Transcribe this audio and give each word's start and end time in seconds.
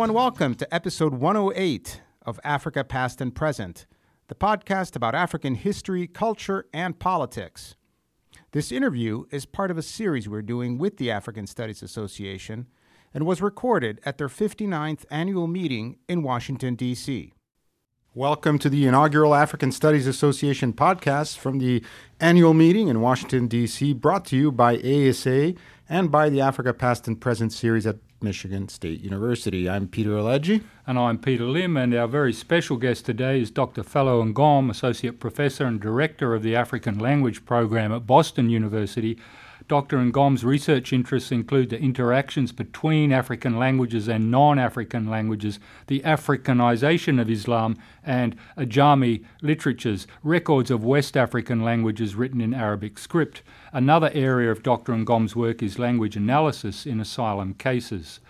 And 0.00 0.14
welcome 0.14 0.54
to 0.54 0.74
episode 0.74 1.12
108 1.12 2.00
of 2.22 2.38
Africa 2.44 2.84
Past 2.84 3.20
and 3.20 3.34
Present, 3.34 3.84
the 4.28 4.34
podcast 4.36 4.94
about 4.94 5.16
African 5.16 5.56
history, 5.56 6.06
culture, 6.06 6.66
and 6.72 6.96
politics. 6.96 7.74
This 8.52 8.70
interview 8.70 9.24
is 9.32 9.44
part 9.44 9.72
of 9.72 9.76
a 9.76 9.82
series 9.82 10.28
we're 10.28 10.40
doing 10.40 10.78
with 10.78 10.98
the 10.98 11.10
African 11.10 11.48
Studies 11.48 11.82
Association 11.82 12.68
and 13.12 13.26
was 13.26 13.42
recorded 13.42 14.00
at 14.04 14.18
their 14.18 14.28
59th 14.28 15.04
annual 15.10 15.48
meeting 15.48 15.98
in 16.08 16.22
Washington, 16.22 16.76
D.C. 16.76 17.34
Welcome 18.14 18.60
to 18.60 18.70
the 18.70 18.86
inaugural 18.86 19.34
African 19.34 19.72
Studies 19.72 20.06
Association 20.06 20.72
podcast 20.72 21.36
from 21.36 21.58
the 21.58 21.84
annual 22.20 22.54
meeting 22.54 22.86
in 22.86 23.00
Washington, 23.00 23.48
D.C., 23.48 23.94
brought 23.94 24.24
to 24.26 24.36
you 24.36 24.52
by 24.52 24.76
ASA 24.76 25.54
and 25.88 26.10
by 26.10 26.30
the 26.30 26.40
Africa 26.40 26.72
Past 26.72 27.08
and 27.08 27.20
Present 27.20 27.52
series 27.52 27.84
at 27.84 27.96
Michigan 28.20 28.68
State 28.68 29.00
University. 29.00 29.68
I'm 29.68 29.88
Peter 29.88 30.10
Alegi. 30.10 30.62
And 30.86 30.98
I'm 30.98 31.18
Peter 31.18 31.44
Limb, 31.44 31.76
and 31.76 31.94
our 31.94 32.08
very 32.08 32.32
special 32.32 32.76
guest 32.76 33.06
today 33.06 33.40
is 33.40 33.50
Dr. 33.50 33.82
Fallou 33.82 34.32
Ngom, 34.32 34.70
Associate 34.70 35.18
Professor 35.18 35.66
and 35.66 35.80
Director 35.80 36.34
of 36.34 36.42
the 36.42 36.56
African 36.56 36.98
Language 36.98 37.44
Program 37.44 37.92
at 37.92 38.06
Boston 38.06 38.50
University. 38.50 39.18
Dr. 39.68 39.98
Ngom's 39.98 40.44
research 40.44 40.94
interests 40.94 41.30
include 41.30 41.68
the 41.68 41.78
interactions 41.78 42.52
between 42.52 43.12
African 43.12 43.58
languages 43.58 44.08
and 44.08 44.30
non 44.30 44.58
African 44.58 45.10
languages, 45.10 45.60
the 45.88 46.00
Africanization 46.00 47.20
of 47.20 47.28
Islam, 47.28 47.76
and 48.02 48.34
Ajami 48.56 49.22
literatures, 49.42 50.06
records 50.22 50.70
of 50.70 50.84
West 50.84 51.18
African 51.18 51.62
languages 51.62 52.14
written 52.14 52.40
in 52.40 52.54
Arabic 52.54 52.96
script. 52.96 53.42
Another 53.70 54.10
area 54.14 54.50
of 54.50 54.62
Dr. 54.62 54.92
Ngom's 54.94 55.36
work 55.36 55.62
is 55.62 55.78
language 55.78 56.16
analysis 56.16 56.86
in 56.86 56.98
asylum 56.98 57.52
cases. 57.52 58.20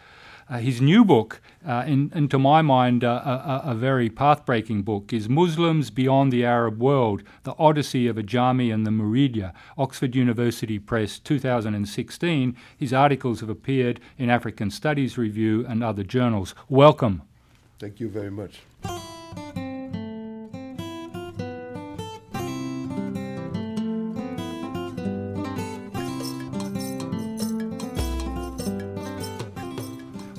Uh, 0.50 0.58
his 0.58 0.80
new 0.80 1.04
book, 1.04 1.42
uh, 1.66 1.84
in, 1.86 2.10
in, 2.14 2.26
to 2.26 2.38
my 2.38 2.62
mind, 2.62 3.04
uh, 3.04 3.60
a, 3.64 3.70
a, 3.70 3.74
very 3.74 4.08
path-breaking 4.08 4.82
book, 4.82 5.12
is 5.12 5.28
Muslims 5.28 5.90
Beyond 5.90 6.32
the 6.32 6.42
Arab 6.42 6.80
World, 6.80 7.22
The 7.42 7.54
Odyssey 7.58 8.06
of 8.06 8.16
Ajami 8.16 8.72
and 8.72 8.86
the 8.86 8.90
Muridiyya, 8.90 9.52
Oxford 9.76 10.14
University 10.14 10.78
Press, 10.78 11.18
2016. 11.18 12.56
His 12.74 12.94
articles 12.94 13.40
have 13.40 13.50
appeared 13.50 14.00
in 14.16 14.30
African 14.30 14.70
Studies 14.70 15.18
Review 15.18 15.66
and 15.68 15.84
other 15.84 16.02
journals. 16.02 16.54
Welcome. 16.70 17.22
Thank 17.78 18.00
you 18.00 18.08
very 18.08 18.30
much. 18.30 18.60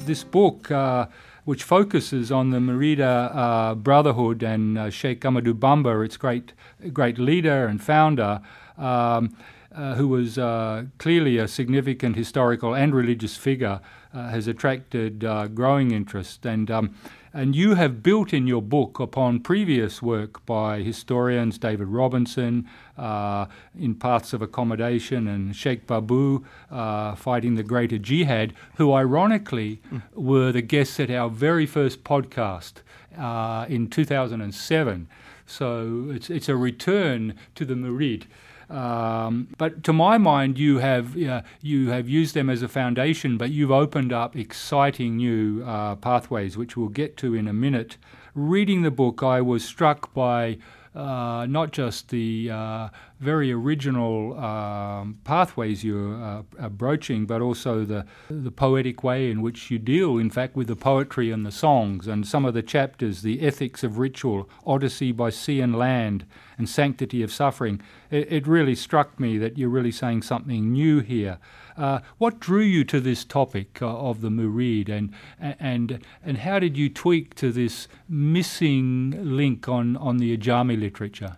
This 0.09 0.23
book, 0.23 0.71
uh, 0.71 1.05
which 1.45 1.61
focuses 1.61 2.31
on 2.31 2.49
the 2.49 2.57
Murida 2.57 3.29
uh, 3.31 3.75
Brotherhood 3.75 4.41
and 4.41 4.75
uh, 4.75 4.89
Sheikh 4.89 5.21
Ahmadu 5.21 5.53
Bamba, 5.53 6.03
its 6.03 6.17
great, 6.17 6.53
great 6.91 7.19
leader 7.19 7.67
and 7.67 7.79
founder, 7.79 8.41
um, 8.75 9.37
uh, 9.71 9.93
who 9.93 10.07
was 10.07 10.39
uh, 10.39 10.85
clearly 10.97 11.37
a 11.37 11.47
significant 11.47 12.15
historical 12.15 12.73
and 12.73 12.95
religious 12.95 13.37
figure, 13.37 13.81
uh, 14.11 14.29
has 14.29 14.47
attracted 14.47 15.19
growing 15.53 15.91
interest. 15.91 16.43
And 16.43 16.71
um, 16.71 16.95
and 17.33 17.55
you 17.55 17.75
have 17.75 18.01
built 18.01 18.33
in 18.33 18.47
your 18.47 18.61
book 18.61 18.99
upon 18.99 19.39
previous 19.39 20.01
work 20.01 20.45
by 20.45 20.81
historians 20.81 21.57
David 21.57 21.87
Robinson 21.87 22.67
uh, 22.97 23.45
in 23.77 23.95
Paths 23.95 24.33
of 24.33 24.41
Accommodation 24.41 25.27
and 25.27 25.53
Cheikh 25.53 25.85
Babou 25.87 26.43
uh, 26.71 27.15
fighting 27.15 27.55
the 27.55 27.63
Greater 27.63 27.97
Jihad, 27.97 28.53
who 28.75 28.93
ironically 28.93 29.81
mm. 29.91 30.01
were 30.13 30.51
the 30.51 30.61
guests 30.61 30.99
at 30.99 31.11
our 31.11 31.29
very 31.29 31.65
first 31.65 32.03
podcast 32.03 32.75
uh, 33.17 33.65
in 33.69 33.89
2007. 33.89 35.07
So 35.45 36.11
it's, 36.11 36.29
it's 36.29 36.49
a 36.49 36.55
return 36.55 37.35
to 37.55 37.65
the 37.65 37.73
Murid. 37.73 38.25
Um, 38.69 39.47
but 39.57 39.83
to 39.85 39.93
my 39.93 40.17
mind, 40.17 40.59
you 40.59 40.77
have 40.77 41.17
uh, 41.21 41.41
you 41.61 41.89
have 41.89 42.07
used 42.07 42.35
them 42.35 42.49
as 42.49 42.61
a 42.61 42.67
foundation, 42.67 43.37
but 43.37 43.49
you've 43.49 43.71
opened 43.71 44.13
up 44.13 44.35
exciting 44.35 45.17
new 45.17 45.63
uh, 45.63 45.95
pathways, 45.95 46.55
which 46.55 46.77
we'll 46.77 46.89
get 46.89 47.17
to 47.17 47.33
in 47.33 47.47
a 47.47 47.53
minute. 47.53 47.97
Reading 48.35 48.83
the 48.83 48.91
book, 48.91 49.23
I 49.23 49.41
was 49.41 49.65
struck 49.65 50.13
by 50.13 50.59
uh, 50.95 51.45
not 51.47 51.71
just 51.71 52.09
the 52.09 52.49
uh, 52.49 52.89
very 53.19 53.51
original 53.51 54.37
um, 54.39 55.19
pathways 55.23 55.83
you're 55.83 56.15
uh, 56.15 56.69
broaching, 56.69 57.25
but 57.25 57.41
also 57.41 57.85
the, 57.85 58.05
the 58.29 58.51
poetic 58.51 59.03
way 59.03 59.29
in 59.29 59.41
which 59.41 59.69
you 59.69 59.77
deal, 59.77 60.17
in 60.17 60.29
fact, 60.29 60.55
with 60.55 60.67
the 60.67 60.75
poetry 60.75 61.31
and 61.31 61.45
the 61.45 61.51
songs 61.51 62.07
and 62.07 62.27
some 62.27 62.45
of 62.45 62.53
the 62.53 62.63
chapters, 62.63 63.21
the 63.21 63.41
ethics 63.41 63.83
of 63.83 63.99
ritual, 63.99 64.49
Odyssey 64.65 65.11
by 65.11 65.29
sea 65.29 65.61
and 65.61 65.75
land, 65.75 66.25
and 66.57 66.67
sanctity 66.67 67.21
of 67.21 67.31
suffering. 67.31 67.81
It, 68.09 68.31
it 68.31 68.47
really 68.47 68.75
struck 68.75 69.19
me 69.19 69.37
that 69.37 69.57
you're 69.57 69.69
really 69.69 69.91
saying 69.91 70.23
something 70.23 70.71
new 70.71 70.99
here. 71.01 71.37
Uh, 71.79 72.01
what 72.17 72.41
drew 72.41 72.61
you 72.61 72.83
to 72.83 72.99
this 72.99 73.23
topic 73.23 73.81
uh, 73.81 73.87
of 73.87 74.19
the 74.19 74.27
Murid, 74.27 74.89
and 74.89 75.13
and 75.39 75.99
and 76.21 76.37
how 76.39 76.59
did 76.59 76.75
you 76.75 76.89
tweak 76.89 77.35
to 77.35 77.53
this 77.53 77.87
missing 78.09 79.37
link 79.37 79.69
on 79.69 79.95
on 79.95 80.17
the 80.17 80.37
Ajami 80.37 80.77
literature? 80.77 81.37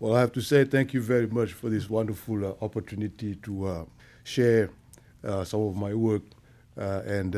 Well, 0.00 0.16
I 0.16 0.20
have 0.20 0.32
to 0.32 0.40
say 0.40 0.64
thank 0.64 0.94
you 0.94 1.02
very 1.02 1.26
much 1.26 1.52
for 1.52 1.68
this 1.68 1.90
wonderful 1.90 2.46
uh, 2.46 2.54
opportunity 2.64 3.34
to 3.36 3.66
uh, 3.66 3.84
share 4.24 4.70
uh, 5.22 5.44
some 5.44 5.60
of 5.60 5.76
my 5.76 5.92
work 5.92 6.22
and 6.76 7.34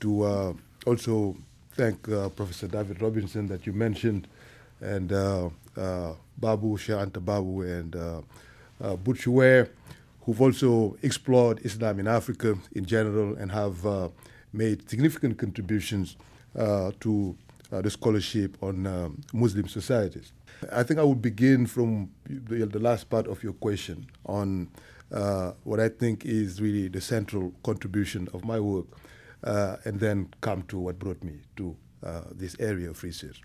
to 0.00 0.54
also 0.86 1.36
thank 1.72 2.02
Professor 2.04 2.68
David 2.68 3.02
Robinson 3.02 3.48
that 3.48 3.66
you 3.66 3.72
mentioned 3.72 4.28
and 4.80 5.10
Babou, 6.40 6.78
Shanta 6.78 7.20
Babu, 7.20 7.62
and 7.62 7.96
uh, 7.96 8.20
uh, 8.80 8.96
who've 10.28 10.42
also 10.42 10.94
explored 11.00 11.58
Islam 11.64 11.98
in 11.98 12.06
Africa 12.06 12.54
in 12.72 12.84
general 12.84 13.34
and 13.36 13.50
have 13.50 13.86
uh, 13.86 14.10
made 14.52 14.86
significant 14.86 15.38
contributions 15.38 16.18
uh, 16.54 16.92
to 17.00 17.34
uh, 17.72 17.80
the 17.80 17.88
scholarship 17.88 18.62
on 18.62 18.86
um, 18.86 19.22
Muslim 19.32 19.66
societies. 19.68 20.34
I 20.70 20.82
think 20.82 21.00
I 21.00 21.02
would 21.02 21.22
begin 21.22 21.64
from 21.66 22.10
the, 22.28 22.66
the 22.66 22.78
last 22.78 23.08
part 23.08 23.26
of 23.26 23.42
your 23.42 23.54
question 23.54 24.06
on 24.26 24.68
uh, 25.10 25.52
what 25.64 25.80
I 25.80 25.88
think 25.88 26.26
is 26.26 26.60
really 26.60 26.88
the 26.88 27.00
central 27.00 27.54
contribution 27.62 28.28
of 28.34 28.44
my 28.44 28.60
work, 28.60 28.84
uh, 29.44 29.76
and 29.86 29.98
then 29.98 30.28
come 30.42 30.60
to 30.64 30.78
what 30.78 30.98
brought 30.98 31.24
me 31.24 31.38
to 31.56 31.74
this 32.32 32.54
area 32.60 32.90
of 32.90 33.02
research. 33.02 33.40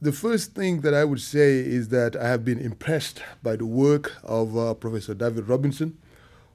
The 0.00 0.12
first 0.12 0.54
thing 0.54 0.82
that 0.82 0.94
I 0.94 1.04
would 1.04 1.20
say 1.20 1.58
is 1.58 1.88
that 1.88 2.14
I 2.14 2.28
have 2.28 2.44
been 2.44 2.60
impressed 2.60 3.20
by 3.42 3.56
the 3.56 3.66
work 3.66 4.12
of 4.22 4.56
uh, 4.56 4.74
Professor 4.74 5.12
David 5.12 5.48
Robinson, 5.48 5.98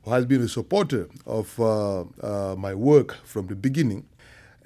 who 0.03 0.11
has 0.11 0.25
been 0.25 0.41
a 0.41 0.47
supporter 0.47 1.09
of 1.25 1.59
uh, 1.59 2.05
uh, 2.21 2.55
my 2.57 2.73
work 2.73 3.17
from 3.25 3.47
the 3.47 3.55
beginning, 3.55 4.05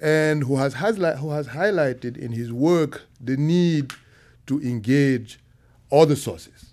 and 0.00 0.44
who 0.44 0.56
has, 0.58 0.74
who 0.74 1.30
has 1.30 1.48
highlighted 1.48 2.16
in 2.16 2.30
his 2.30 2.52
work 2.52 3.02
the 3.20 3.36
need 3.36 3.94
to 4.46 4.60
engage 4.60 5.40
other 5.90 6.14
sources, 6.14 6.72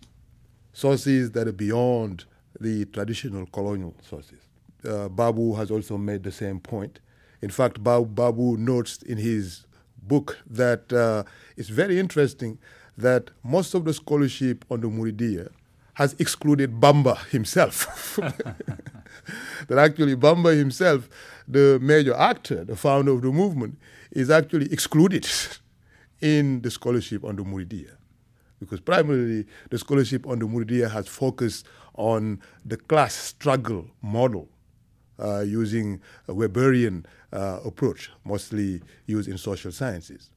sources 0.73 1.31
that 1.31 1.47
are 1.47 1.53
beyond 1.53 2.25
the 2.59 2.85
traditional 2.85 3.47
colonial 3.47 3.95
sources. 4.07 4.39
Uh, 4.83 5.09
Babou 5.09 5.57
has 5.57 5.71
also 5.71 5.97
made 5.97 6.21
the 6.21 6.31
same 6.31 6.59
point. 6.59 6.99
In 7.41 7.49
fact, 7.49 7.83
Babou 7.83 8.59
notes 8.59 9.01
in 9.01 9.17
his 9.17 9.65
book 10.07 10.39
that 10.49 10.91
uh, 10.93 11.23
very 11.57 11.99
interesting 11.99 12.57
that 12.97 13.31
most 13.43 13.73
of 13.73 13.85
the 13.85 13.93
scholarship 13.93 14.65
on 14.69 14.81
the 14.81 14.87
Muridiyya 14.87 15.49
has 15.95 16.13
excluded 16.19 16.79
Bamba 16.79 17.17
himself. 17.29 18.15
that 19.67 19.77
actually 19.77 20.15
Bamba 20.15 20.57
himself, 20.57 21.09
the 21.47 21.79
major 21.81 22.13
actor, 22.13 22.63
the 22.65 22.75
founder 22.75 23.11
of 23.11 23.21
the 23.21 23.31
movement, 23.31 23.77
is 24.11 24.29
actually 24.29 24.71
excluded 24.71 25.27
in 26.21 26.61
the 26.61 26.71
scholarship 26.71 27.23
on 27.23 27.35
the 27.35 27.43
Muridiyya. 27.43 27.91
Because 28.59 28.79
primarily 28.79 29.45
the 29.69 29.77
scholarship 29.77 30.27
on 30.27 30.39
the 30.39 30.45
Muridiyya 30.45 30.91
has 30.91 31.07
focused 31.07 31.65
on 31.95 32.41
the 32.65 32.77
class 32.77 33.13
struggle 33.13 33.85
model 34.01 34.49
uh, 35.19 35.39
using 35.41 36.01
a 36.27 36.33
Weberian 36.33 37.05
uh, 37.33 37.59
approach, 37.65 38.11
mostly 38.23 38.81
used 39.05 39.27
in 39.29 39.37
social 39.37 39.71
sciences, 39.71 40.29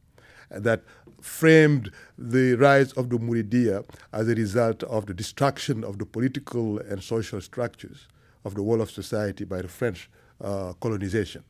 that 0.51 0.83
framed 1.21 1.91
the 2.17 2.55
rise 2.55 2.93
of 2.93 3.11
the 3.11 3.19
Muridiyya 3.19 3.85
as 4.13 4.29
a 4.29 4.35
result 4.35 4.83
of 4.85 5.07
the 5.07 5.15
destruction 5.15 5.85
of 5.85 5.99
the 5.99 6.07
political 6.07 6.79
and 6.79 7.03
social 7.03 7.41
structures 7.41 8.07
of 8.45 8.55
the 8.55 8.63
whole 8.63 8.81
of 8.81 8.91
society 8.91 9.45
by 9.45 9.61
the 9.61 9.69
French 9.69 10.09
uh, 10.41 10.73
colonization, 10.81 11.43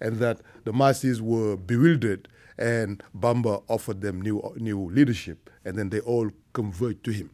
and 0.00 0.16
that 0.16 0.40
the 0.64 0.72
masses 0.72 1.20
were 1.20 1.56
bewildered 1.56 2.28
and 2.58 3.02
Bamba 3.18 3.62
offered 3.68 4.00
them 4.00 4.22
new, 4.22 4.40
new 4.56 4.88
leadership, 4.90 5.50
and 5.64 5.76
then 5.76 5.90
they 5.90 6.00
all 6.00 6.30
converged 6.54 7.04
to 7.04 7.10
him. 7.10 7.30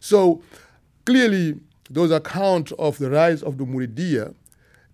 So 0.00 0.42
clearly, 1.06 1.60
those 1.88 2.10
accounts 2.10 2.72
of 2.72 2.98
the 2.98 3.10
rise 3.10 3.42
of 3.42 3.58
the 3.58 3.64
Muridiyya 3.64 4.34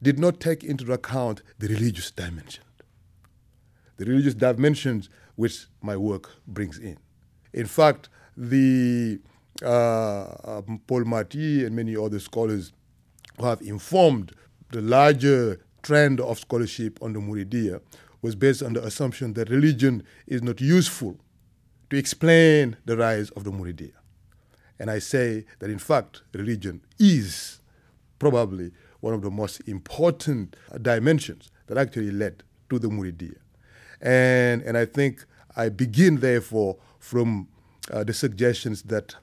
did 0.07 0.21
not 0.21 0.39
take 0.39 0.63
into 0.63 0.93
account 0.93 1.43
the 1.59 1.67
religious 1.67 2.13
dimension. 2.13 2.63
the 3.97 4.05
religious 4.05 4.35
dimensions 4.35 5.09
which 5.37 5.67
my 5.83 5.97
work 5.97 6.31
brings 6.47 6.79
in. 6.79 6.97
In 7.53 7.67
fact, 7.67 8.09
the 8.37 9.19
uh, 9.65 10.27
um, 10.45 10.81
Paul 10.87 11.05
Marty 11.05 11.65
and 11.65 11.75
many 11.75 11.97
other 11.97 12.21
scholars 12.21 12.73
who 13.39 13.47
have 13.47 13.61
informed 13.63 14.33
the 14.71 14.81
larger 14.83 15.61
trend 15.83 16.21
of 16.21 16.39
scholarship 16.39 16.99
on 17.03 17.13
the 17.13 17.19
Muridiyya 17.19 17.81
was 18.23 18.35
based 18.35 18.63
on 18.63 18.75
the 18.75 18.85
assumption 18.85 19.33
that 19.35 19.49
religion 19.49 20.03
is 20.27 20.43
not 20.43 20.61
useful 20.61 21.19
to 21.91 21.97
explain 21.97 22.77
the 22.85 22.97
rise 22.97 23.31
of 23.31 23.45
the 23.45 23.51
Muridiyya. 23.51 23.93
And 24.79 24.89
I 24.91 24.99
say 25.01 25.47
that 25.59 25.71
in 25.71 25.79
fact, 25.79 26.23
religion 26.33 26.83
is 26.99 27.61
probably 28.19 28.73
one 29.01 29.15
of 29.15 29.23
the 29.23 29.31
most 29.31 29.61
important 29.67 30.57
dimensions 30.83 31.51
that 31.67 31.79
actually 31.79 32.11
led 32.11 32.43
to 32.71 32.79
the 32.79 32.89
Muridiyya. 32.89 33.37
And, 34.01 34.63
and 34.63 34.77
I 34.77 34.85
think 34.85 35.25
I 35.57 35.69
begin, 35.69 36.21
therefore, 36.21 36.77
from 36.99 37.49
uh, 37.91 38.05
the 38.05 38.13
suggestions 38.13 38.83
that 38.83 39.17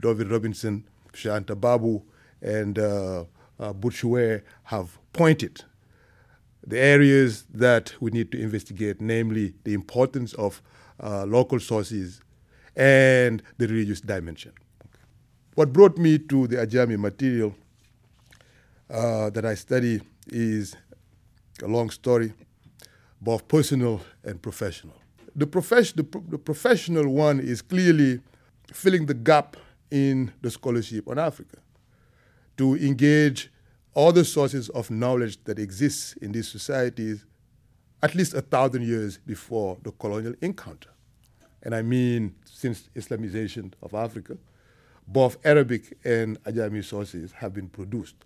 David 0.00 0.30
Robinson, 0.30 0.86
Cheikh 1.12 1.32
Anta 1.32 1.56
Babou, 1.56 2.02
and 2.42 2.78
uh, 2.78 3.24
uh, 3.58 4.38
have 4.64 4.98
pointed. 5.12 5.64
The 6.66 6.78
areas 6.78 7.44
that 7.54 7.94
we 8.00 8.10
need 8.10 8.32
to 8.32 8.40
investigate, 8.40 9.00
namely 9.00 9.54
the 9.64 9.72
importance 9.72 10.34
of 10.34 10.60
uh, 11.02 11.24
local 11.24 11.60
sources 11.60 12.20
and 12.74 13.42
the 13.56 13.66
religious 13.68 14.00
dimension. 14.00 14.52
What 15.54 15.72
brought 15.72 15.96
me 15.96 16.18
to 16.18 16.46
the 16.46 16.56
Ajami 16.56 16.98
material 16.98 17.54
uh, 18.90 19.30
that 19.30 19.44
I 19.44 19.54
study 19.54 20.00
is 20.28 20.76
a 21.62 21.66
long 21.66 21.90
story, 21.90 22.32
both 23.20 23.48
personal 23.48 24.00
and 24.24 24.40
professional. 24.40 24.94
The, 25.34 25.46
the, 25.46 26.04
pro- 26.04 26.24
the 26.28 26.38
professional 26.38 27.08
one 27.08 27.40
is 27.40 27.62
clearly 27.62 28.20
filling 28.72 29.06
the 29.06 29.14
gap 29.14 29.56
in 29.90 30.32
the 30.40 30.50
scholarship 30.50 31.08
on 31.08 31.18
Africa 31.18 31.58
to 32.56 32.74
engage 32.76 33.50
all 33.94 34.12
the 34.12 34.24
sources 34.24 34.68
of 34.70 34.90
knowledge 34.90 35.42
that 35.44 35.58
exists 35.58 36.14
in 36.14 36.32
these 36.32 36.48
societies 36.48 37.24
at 38.02 38.14
least 38.14 38.34
a 38.34 38.42
thousand 38.42 38.82
years 38.82 39.18
before 39.18 39.78
the 39.82 39.90
colonial 39.92 40.34
encounter. 40.42 40.90
And 41.62 41.74
I 41.74 41.82
mean 41.82 42.34
since 42.44 42.88
Islamization 42.94 43.72
of 43.82 43.94
Africa, 43.94 44.36
both 45.08 45.38
Arabic 45.44 45.96
and 46.04 46.42
Ajami 46.44 46.84
sources 46.84 47.32
have 47.32 47.54
been 47.54 47.68
produced. 47.68 48.16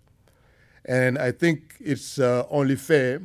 And 0.85 1.17
I 1.17 1.31
think 1.31 1.75
it's 1.79 2.19
uh, 2.19 2.45
only 2.49 2.75
fair 2.75 3.21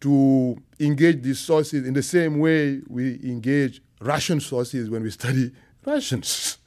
to 0.00 0.60
engage 0.78 1.22
these 1.22 1.38
sources 1.38 1.86
in 1.86 1.94
the 1.94 2.02
same 2.02 2.38
way 2.38 2.80
we 2.88 3.18
engage 3.24 3.82
Russian 4.00 4.40
sources 4.40 4.90
when 4.90 5.02
we 5.02 5.10
study 5.10 5.52
Russians. 5.84 6.58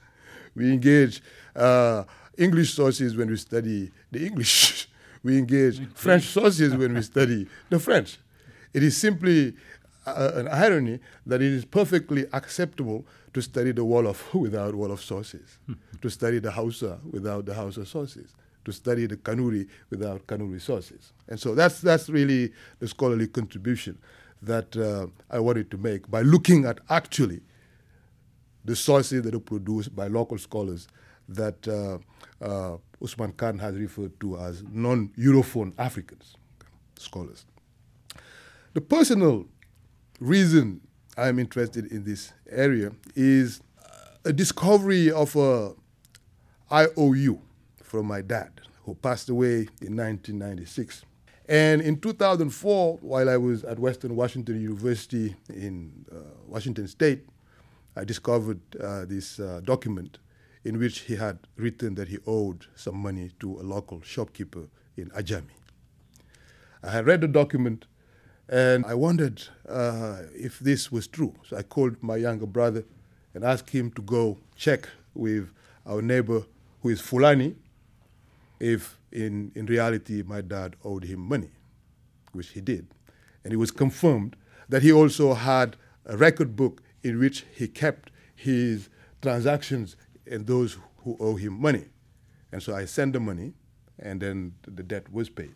we 0.56 0.72
engage 0.72 1.22
uh, 1.56 2.04
English 2.38 2.74
sources 2.74 3.16
when 3.16 3.30
we 3.30 3.38
study 3.38 3.92
the 4.12 4.26
English. 4.26 4.88
we 5.24 5.38
engage 5.38 5.86
French 5.94 6.24
sources 6.24 6.76
when 6.76 6.94
we 6.94 7.02
study 7.02 7.48
the 7.70 7.80
French. 7.80 8.18
It 8.74 8.84
is 8.84 8.96
simply 8.98 9.56
uh, 10.06 10.32
an 10.36 10.48
irony 10.48 11.00
that 11.26 11.42
it 11.42 11.52
is 11.52 11.66
perfectly 11.66 12.26
acceptable 12.34 13.06
to 13.34 13.42
study 13.42 13.72
the 13.72 13.84
Wolof 13.86 14.34
without 14.40 14.74
Wolof 14.74 15.00
sources, 15.00 15.58
to 16.02 16.10
study 16.10 16.40
the 16.40 16.52
Hausa 16.52 17.00
without 17.10 17.46
the 17.46 17.54
Hausa 17.54 17.86
sources, 17.86 18.34
to 18.70 18.74
study 18.74 19.08
the 19.08 19.18
Kanuri 19.18 19.68
without 19.90 20.26
Kanuri 20.28 20.62
sources. 20.62 21.12
And 21.28 21.40
so 21.40 21.56
that's, 21.56 21.82
that's 21.82 22.08
really 22.10 22.52
the 22.80 22.88
scholarly 22.88 23.28
contribution 23.28 23.98
that 24.42 24.78
uh, 24.78 25.08
I 25.30 25.40
wanted 25.40 25.72
to 25.72 25.78
make 25.78 26.10
by 26.10 26.22
looking 26.22 26.66
at 26.66 26.80
actually 26.90 27.42
the 28.64 28.76
sources 28.76 29.24
that 29.24 29.34
are 29.34 29.40
produced 29.40 29.96
by 29.96 30.08
local 30.08 30.38
scholars 30.38 30.88
that 31.28 31.68
uh, 31.68 31.98
uh, 32.44 32.78
Ousmane 33.02 33.38
Kane 33.38 33.58
has 33.60 33.76
referred 33.76 34.20
to 34.20 34.38
as 34.38 34.64
non 34.72 35.10
Europhone 35.18 35.74
Africans, 35.78 36.36
scholars. 36.98 37.46
The 38.74 38.82
personal 38.82 39.46
reason 40.20 40.82
I'm 41.18 41.40
interested 41.40 41.92
in 41.92 42.04
this 42.04 42.34
area 42.50 42.92
is 43.16 43.62
a 44.26 44.32
discovery 44.34 45.12
of 45.12 45.36
a 45.36 45.74
IOU 46.72 47.42
from 47.90 48.06
my 48.06 48.22
dad, 48.22 48.52
who 48.86 48.94
passed 48.96 49.30
away 49.30 49.68
in 49.82 49.98
1996. 49.98 51.04
And 51.48 51.82
in 51.82 52.00
2004, 52.00 53.00
while 53.02 53.30
I 53.30 53.38
was 53.38 53.64
at 53.64 53.80
Western 53.80 54.16
Washington 54.16 54.62
University 54.62 55.36
in 55.50 56.06
uh, 56.12 56.18
Washington 56.48 56.88
State, 56.88 57.26
I 57.96 58.04
discovered 58.04 58.60
uh, 58.80 59.06
this 59.06 59.40
uh, 59.40 59.62
document 59.64 60.20
in 60.64 60.78
which 60.78 61.00
he 61.00 61.16
had 61.16 61.40
written 61.56 61.96
that 61.96 62.08
he 62.08 62.20
owed 62.28 62.68
some 62.76 62.98
money 62.98 63.32
to 63.40 63.60
a 63.60 63.64
local 63.64 64.02
shopkeeper 64.02 64.68
in 64.96 65.10
Ajami. 65.10 65.56
I 66.84 66.92
had 66.92 67.08
read 67.08 67.22
the 67.22 67.28
document 67.28 67.86
and 68.48 68.86
I 68.86 68.94
wondered 68.94 69.44
uh, 69.68 70.18
if 70.36 70.60
this 70.60 70.92
was 70.92 71.08
true. 71.08 71.34
So 71.48 71.58
I 71.58 71.64
called 71.64 72.02
my 72.02 72.18
younger 72.18 72.46
brother 72.46 72.84
and 73.34 73.44
asked 73.44 73.72
him 73.72 73.92
to 73.92 74.02
go 74.02 74.38
check 74.56 74.88
with 75.14 75.50
our 75.86 76.02
neighbor 76.02 76.44
who 76.82 76.90
is 76.90 77.02
Fulani 77.02 77.56
if 78.60 79.00
in, 79.12 79.52
in 79.56 79.66
reality 79.66 80.22
my 80.24 80.42
dad 80.42 80.76
owed 80.84 81.04
him 81.06 81.20
money, 81.20 81.52
which 82.34 82.50
he 82.50 82.62
did. 82.62 82.88
And 83.44 83.54
it 83.54 83.58
was 83.58 83.72
confirmed 83.72 84.36
that 84.68 84.84
he 84.84 84.92
also 84.92 85.34
had 85.34 85.76
a 86.06 86.18
record 86.18 86.56
book 86.56 86.82
in 87.04 87.20
which 87.20 87.46
he 87.56 87.68
kept 87.68 88.12
his 88.36 88.90
transactions 89.22 89.96
and 90.30 90.46
those 90.46 90.78
who 91.04 91.18
owe 91.20 91.36
him 91.36 91.60
money. 91.60 91.86
And 92.52 92.62
so 92.62 92.76
I 92.76 92.86
sent 92.86 93.14
the 93.14 93.20
money, 93.20 93.54
and 94.00 94.22
then 94.22 94.54
the 94.68 94.84
debt 94.84 95.12
was 95.12 95.30
paid. 95.30 95.54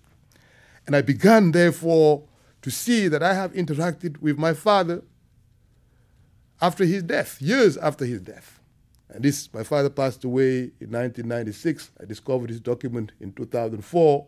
And 0.86 0.96
I 0.96 1.02
began, 1.02 1.52
therefore, 1.52 2.24
to 2.62 2.70
see 2.70 3.08
that 3.08 3.24
I 3.24 3.34
have 3.34 3.54
interacted 3.54 4.20
with 4.22 4.38
my 4.38 4.54
father 4.54 5.04
after 6.62 6.86
his 6.86 7.04
death, 7.04 7.42
years 7.42 7.78
after 7.78 8.06
his 8.06 8.22
death. 8.22 8.60
And 9.14 9.24
this, 9.24 9.54
my 9.54 9.64
father 9.64 9.90
passed 9.90 10.24
away 10.24 10.72
in 10.80 10.92
1996. 10.92 11.92
I 12.02 12.06
discovered 12.06 12.50
his 12.50 12.60
document 12.60 13.12
in 13.20 13.32
2004. 13.34 14.28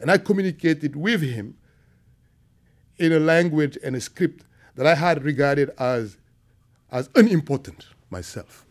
And 0.00 0.10
I 0.10 0.18
communicated 0.18 0.94
with 0.94 1.22
him 1.22 1.56
in 2.98 3.12
a 3.12 3.18
language 3.18 3.78
and 3.82 3.96
a 3.96 4.00
script 4.00 4.44
that 4.74 4.86
I 4.86 4.94
had 4.94 5.24
regarded 5.24 5.70
as, 5.78 6.18
as 6.92 7.08
unimportant 7.14 7.86
myself. 8.10 8.66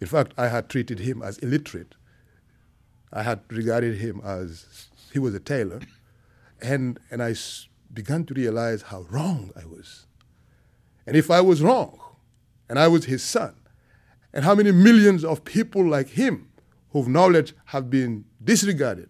In 0.00 0.06
fact, 0.06 0.32
I 0.38 0.48
had 0.48 0.70
treated 0.70 1.00
him 1.00 1.22
as 1.22 1.38
illiterate. 1.38 1.94
I 3.12 3.22
had 3.22 3.40
regarded 3.50 3.98
him 3.98 4.22
as 4.24 4.88
he 5.12 5.18
was 5.18 5.34
a 5.34 5.40
tailor. 5.40 5.80
And, 6.62 6.98
and 7.10 7.22
I 7.22 7.34
began 7.92 8.24
to 8.24 8.34
realize 8.34 8.82
how 8.82 9.02
wrong 9.10 9.50
I 9.54 9.66
was. 9.66 10.06
And 11.06 11.14
if 11.14 11.30
I 11.30 11.42
was 11.42 11.60
wrong, 11.60 11.98
and 12.68 12.78
I 12.78 12.88
was 12.88 13.04
his 13.04 13.22
son, 13.22 13.54
and 14.32 14.44
how 14.44 14.54
many 14.54 14.72
millions 14.72 15.24
of 15.24 15.44
people 15.44 15.86
like 15.86 16.08
him 16.08 16.48
whose 16.90 17.08
knowledge 17.08 17.54
have 17.66 17.90
been 17.90 18.24
disregarded 18.42 19.08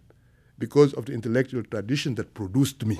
because 0.57 0.93
of 0.93 1.05
the 1.05 1.13
intellectual 1.13 1.63
tradition 1.63 2.15
that 2.15 2.33
produced 2.33 2.85
me, 2.85 2.99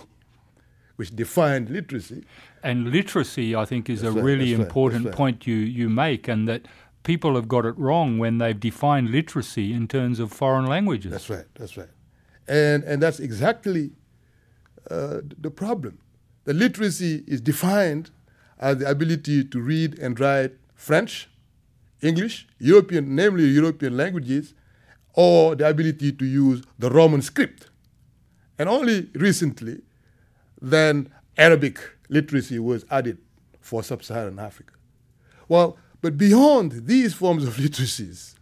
which 0.95 1.15
defined 1.15 1.69
literacy. 1.69 2.25
And 2.63 2.91
literacy, 2.91 3.55
I 3.55 3.65
think, 3.65 3.89
is 3.89 4.01
that's 4.01 4.13
a 4.13 4.17
right, 4.17 4.25
really 4.25 4.53
important 4.53 5.05
right, 5.05 5.15
point 5.15 5.47
you, 5.47 5.55
you 5.55 5.89
make, 5.89 6.27
and 6.27 6.47
that 6.47 6.67
people 7.03 7.35
have 7.35 7.47
got 7.47 7.65
it 7.65 7.77
wrong 7.77 8.17
when 8.17 8.37
they've 8.37 8.59
defined 8.59 9.09
literacy 9.09 9.73
in 9.73 9.87
terms 9.87 10.19
of 10.19 10.31
foreign 10.31 10.65
languages. 10.65 11.11
That's 11.11 11.29
right, 11.29 11.45
that's 11.55 11.77
right. 11.77 11.89
And, 12.47 12.83
and 12.83 13.01
that's 13.01 13.19
exactly 13.19 13.91
uh, 14.89 15.19
the 15.39 15.51
problem. 15.51 15.99
The 16.45 16.53
literacy 16.53 17.23
is 17.27 17.39
defined 17.39 18.11
as 18.59 18.77
the 18.77 18.89
ability 18.89 19.45
to 19.45 19.61
read 19.61 19.97
and 19.99 20.19
write 20.19 20.53
French, 20.75 21.29
English, 22.03 22.47
European, 22.59 23.15
namely 23.15 23.45
European 23.45 23.95
languages, 23.97 24.53
or 25.13 25.55
the 25.55 25.67
ability 25.67 26.11
to 26.11 26.25
use 26.25 26.61
the 26.77 26.89
Roman 26.89 27.21
script. 27.21 27.69
And 28.59 28.67
only 28.69 29.09
recently, 29.13 29.81
then 30.61 31.11
Arabic 31.37 31.79
literacy 32.09 32.59
was 32.59 32.85
added 32.91 33.17
for 33.61 33.83
sub 33.83 34.03
Saharan 34.03 34.39
Africa. 34.39 34.73
Well, 35.47 35.77
but 36.01 36.17
beyond 36.17 36.85
these 36.87 37.13
forms 37.13 37.45
of 37.45 37.55
literacies, 37.65 38.35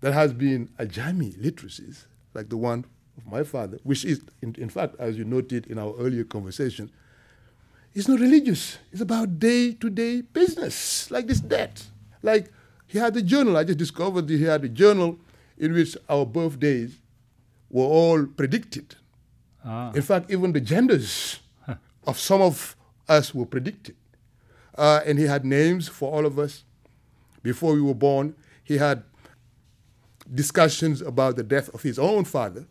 there 0.00 0.12
has 0.12 0.32
been 0.32 0.68
Ajami 0.78 1.36
literacies, 1.38 2.06
like 2.34 2.48
the 2.48 2.56
one 2.56 2.84
of 3.16 3.26
my 3.26 3.42
father, 3.42 3.78
which 3.82 4.04
is, 4.04 4.20
in, 4.42 4.54
in 4.58 4.68
fact, 4.68 4.96
as 4.98 5.16
you 5.16 5.24
noted 5.24 5.66
in 5.66 5.78
our 5.78 5.94
earlier 5.98 6.24
conversation, 6.24 6.90
it's 7.94 8.08
not 8.08 8.20
religious. 8.20 8.78
It's 8.92 9.00
about 9.00 9.38
day 9.38 9.72
to 9.72 9.88
day 9.88 10.20
business, 10.20 11.10
like 11.10 11.26
this 11.26 11.40
debt. 11.40 11.82
Like 12.22 12.52
he 12.86 12.98
had 12.98 13.16
a 13.16 13.22
journal. 13.22 13.56
I 13.56 13.64
just 13.64 13.78
discovered 13.78 14.28
that 14.28 14.34
he 14.38 14.44
had 14.44 14.64
a 14.64 14.68
journal 14.68 15.18
in 15.58 15.72
which 15.72 15.96
our 16.08 16.24
birthdays 16.24 16.98
were 17.70 17.84
all 17.84 18.26
predicted. 18.26 18.96
Ah. 19.64 19.92
In 19.92 20.02
fact, 20.02 20.30
even 20.30 20.52
the 20.52 20.60
genders 20.60 21.40
of 22.06 22.18
some 22.18 22.40
of 22.40 22.76
us 23.08 23.34
were 23.34 23.46
predicted. 23.46 23.96
Uh, 24.76 25.00
and 25.04 25.18
he 25.18 25.24
had 25.24 25.44
names 25.44 25.88
for 25.88 26.12
all 26.12 26.26
of 26.26 26.38
us. 26.38 26.64
Before 27.42 27.74
we 27.74 27.80
were 27.80 27.94
born, 27.94 28.34
he 28.62 28.76
had 28.76 29.02
discussions 30.32 31.00
about 31.00 31.36
the 31.36 31.42
death 31.42 31.72
of 31.74 31.82
his 31.82 31.98
own 31.98 32.24
father. 32.24 32.66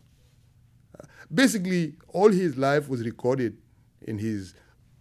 Uh, 0.98 1.06
basically, 1.32 1.94
all 2.08 2.30
his 2.30 2.56
life 2.56 2.88
was 2.88 3.02
recorded 3.02 3.56
in 4.02 4.18
his, 4.18 4.54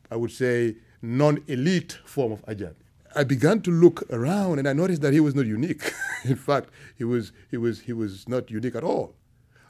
I 0.10 0.16
would 0.16 0.32
say, 0.32 0.76
non 1.02 1.44
elite 1.48 2.00
form 2.06 2.32
of 2.32 2.46
Ajami. 2.46 2.76
I 3.16 3.24
began 3.24 3.62
to 3.62 3.72
look 3.72 4.04
around 4.12 4.60
and 4.60 4.68
I 4.68 4.74
noticed 4.74 5.02
that 5.02 5.14
he 5.14 5.20
was 5.22 5.36
not 5.36 5.46
unique. 5.46 5.94
in 6.26 6.36
fact, 6.36 6.70
he 6.98 7.06
was, 7.06 7.32
he, 7.50 7.58
was, 7.58 7.80
he 7.80 7.94
was 7.94 8.28
not 8.28 8.52
unique 8.52 8.76
at 8.76 8.84
all. 8.84 9.16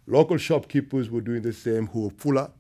Local 0.08 0.38
shopkeepers 0.38 1.10
were 1.10 1.22
doing 1.22 1.42
the 1.42 1.54
same 1.54 1.88
who 1.88 2.06
were 2.06 2.10
fuller. 2.10 2.52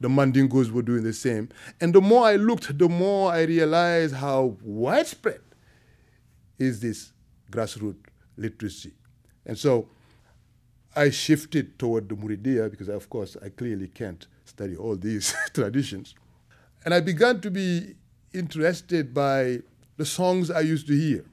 The 0.00 0.08
Mandingos 0.08 0.70
were 0.70 0.82
doing 0.82 1.04
the 1.04 1.12
same. 1.12 1.48
And 1.80 1.94
the 1.94 2.00
more 2.00 2.26
I 2.26 2.36
looked, 2.36 2.76
the 2.78 2.88
more 2.88 3.32
I 3.32 3.42
realized 3.42 4.14
how 4.14 4.56
widespread 4.62 5.40
is 6.58 6.80
this 6.80 7.12
grassroots 7.50 7.96
literacy. 8.36 8.92
And 9.44 9.56
so 9.56 9.88
I 10.94 11.10
shifted 11.10 11.78
toward 11.78 12.08
the 12.08 12.14
Muridiyya 12.14 12.70
because, 12.70 12.88
of 12.88 13.08
course, 13.08 13.36
I 13.42 13.50
clearly 13.50 13.88
can't 13.88 14.26
study 14.44 14.76
all 14.76 14.96
these 14.96 15.34
traditions. 15.54 16.14
And 16.84 16.92
I 16.92 17.00
began 17.00 17.40
to 17.40 17.50
be 17.50 17.96
interested 18.32 19.14
by 19.14 19.60
the 19.96 20.04
songs 20.04 20.50
I 20.50 20.60
used 20.60 20.86
to 20.88 20.94
hear 20.98 21.24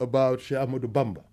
about 0.00 0.40
Sheikh 0.40 0.58
Bamba 0.58 1.24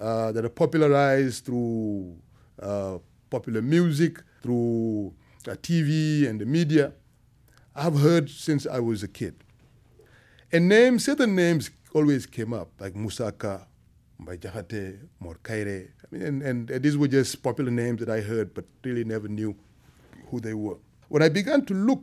uh, 0.00 0.32
that 0.32 0.44
are 0.44 0.48
popularized 0.50 1.44
through 1.44 2.16
uh, 2.62 2.98
popular 3.30 3.62
music, 3.62 4.22
through 4.42 5.14
uh, 5.46 5.52
TV 5.52 6.28
and 6.28 6.40
the 6.40 6.46
media. 6.46 6.92
I've 7.74 7.98
heard 7.98 8.30
since 8.30 8.66
I 8.66 8.80
was 8.80 9.02
a 9.02 9.08
kid. 9.08 9.34
And 10.52 10.68
names, 10.68 11.04
certain 11.04 11.34
names 11.34 11.70
always 11.94 12.26
came 12.26 12.52
up, 12.52 12.70
like 12.80 12.94
Musa 12.96 13.32
Ka, 13.32 13.66
Mbai 14.20 14.38
Jahate, 14.38 14.98
Morkaire. 15.22 15.88
I 15.88 16.16
mean, 16.16 16.42
and, 16.42 16.70
and 16.70 16.82
these 16.82 16.96
were 16.96 17.08
just 17.08 17.42
popular 17.42 17.70
names 17.70 18.00
that 18.00 18.08
I 18.08 18.20
heard, 18.20 18.54
but 18.54 18.64
really 18.84 19.04
never 19.04 19.28
knew 19.28 19.54
who 20.30 20.40
they 20.40 20.54
were. 20.54 20.76
When 21.08 21.22
I 21.22 21.28
began 21.28 21.64
to 21.66 21.74
look 21.74 22.02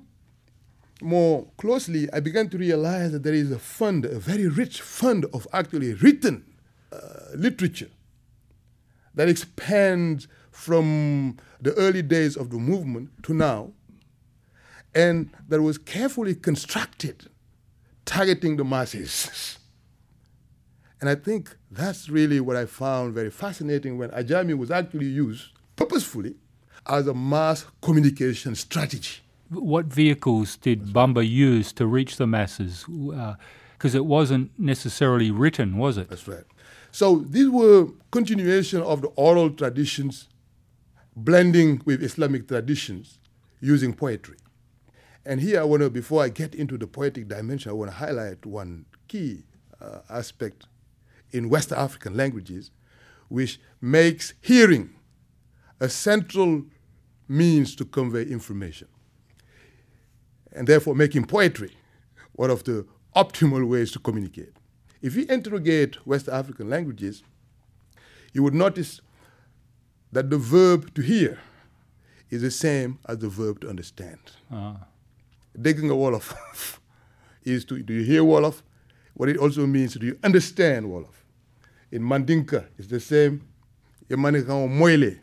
more 1.02 1.48
closely, 1.58 2.12
I 2.14 2.20
began 2.20 2.50
to 2.50 2.58
realize 2.58 3.12
that 3.12 3.24
there 3.24 3.34
is 3.34 3.52
a 3.52 3.60
fund, 3.60 4.06
a 4.06 4.20
very 4.20 4.48
rich 4.48 4.82
fund 4.82 5.26
of 5.34 5.48
actually 5.52 5.94
written 5.94 6.46
uh, 6.92 6.98
literature 7.36 7.90
that 9.14 9.28
expands 9.30 10.28
from 10.52 11.38
the 11.62 11.74
early 11.74 12.02
days 12.02 12.36
of 12.38 12.50
the 12.50 12.58
movement 12.58 13.10
to 13.24 13.34
now, 13.34 13.72
and 14.94 15.30
that 15.50 15.62
was 15.62 15.78
carefully 15.78 16.36
constructed, 16.36 17.28
targeting 18.06 18.56
the 18.58 18.64
masses. 18.66 19.58
And 21.02 21.10
I 21.10 21.16
think 21.16 21.56
that's 21.70 22.10
really 22.10 22.40
what 22.40 22.56
I 22.56 22.66
found 22.66 23.14
very 23.14 23.30
fascinating 23.30 23.98
when 23.98 24.10
Ajami 24.12 24.58
was 24.58 24.72
actually 24.72 25.08
used 25.08 25.50
purposefully 25.76 26.36
as 26.88 27.06
a 27.06 27.14
mass 27.14 27.66
communication 27.82 28.56
strategy. 28.56 29.20
What 29.56 29.86
vehicles 29.86 30.58
did 30.58 30.88
Bamba 30.88 31.28
use 31.28 31.72
to 31.74 31.86
reach 31.86 32.18
the 32.18 32.28
masses? 32.28 32.86
Because 32.88 33.96
uh, 33.96 33.98
it 33.98 34.06
wasn't 34.06 34.58
necessarily 34.60 35.32
written, 35.32 35.78
was 35.78 35.98
it? 35.98 36.10
That's 36.10 36.28
right. 36.28 36.44
So 36.92 37.18
these 37.18 37.50
were 37.50 37.90
continuation 38.12 38.82
of 38.82 39.02
the 39.02 39.08
oral 39.10 39.50
traditions, 39.50 40.30
blending 41.16 41.82
with 41.86 42.02
Islamic 42.04 42.48
traditions, 42.48 43.20
using 43.60 43.94
poetry. 43.94 44.38
And 45.26 45.42
here 45.42 45.60
I 45.60 45.64
want 45.64 45.82
to, 45.82 45.90
before 45.90 46.24
I 46.24 46.30
get 46.30 46.54
into 46.54 46.78
the 46.78 46.88
poetic 46.88 47.28
dimension, 47.28 47.72
I 47.72 47.74
want 47.74 47.92
to 47.92 47.98
highlight 47.98 48.46
one 48.46 48.86
key 49.08 49.44
uh, 49.82 50.00
aspect 50.10 50.68
in 51.32 51.50
West 51.50 51.72
African 51.72 52.16
languages, 52.16 52.72
which 53.28 53.60
makes 53.82 54.34
hearing 54.42 54.92
a 55.80 55.90
central 55.90 56.64
means 57.28 57.76
to 57.76 57.86
convey 57.86 58.24
information 58.24 58.88
and 60.56 60.68
therefore 60.68 60.96
making 60.96 61.26
poetry 61.26 61.72
one 62.34 62.50
of 62.50 62.64
the 62.64 62.86
optimal 63.16 63.68
ways 63.68 63.92
to 63.92 64.00
communicate. 64.00 64.54
If 65.02 65.16
you 65.16 65.26
interrogate 65.30 66.06
West 66.08 66.28
African 66.28 66.70
languages, 66.70 67.24
you 68.34 68.42
would 68.44 68.56
notice 68.56 69.02
that 70.12 70.30
the 70.30 70.38
verb 70.38 70.94
to 70.96 71.02
hear 71.02 71.40
is 72.30 72.42
the 72.42 72.52
same 72.52 73.00
as 73.08 73.20
the 73.20 73.30
verb 73.30 73.62
to 73.62 73.70
understand. 73.70 74.20
Uh-huh. 74.52 74.74
Digging 75.62 75.90
a 75.90 75.94
Wolof 75.94 76.80
is 77.44 77.66
to 77.66 77.82
do 77.84 77.94
you 77.94 78.04
hear 78.04 78.24
Wolof? 78.24 78.62
What 79.14 79.30
it 79.30 79.38
also 79.38 79.66
means, 79.66 79.94
do 79.94 80.06
you 80.06 80.18
understand 80.24 80.88
Wolof? 80.88 81.14
In 81.92 82.02
Mandinka, 82.02 82.66
it's 82.78 82.88
the 82.88 83.00
same. 83.00 83.48
In 84.10 84.20
Moile. 84.20 85.16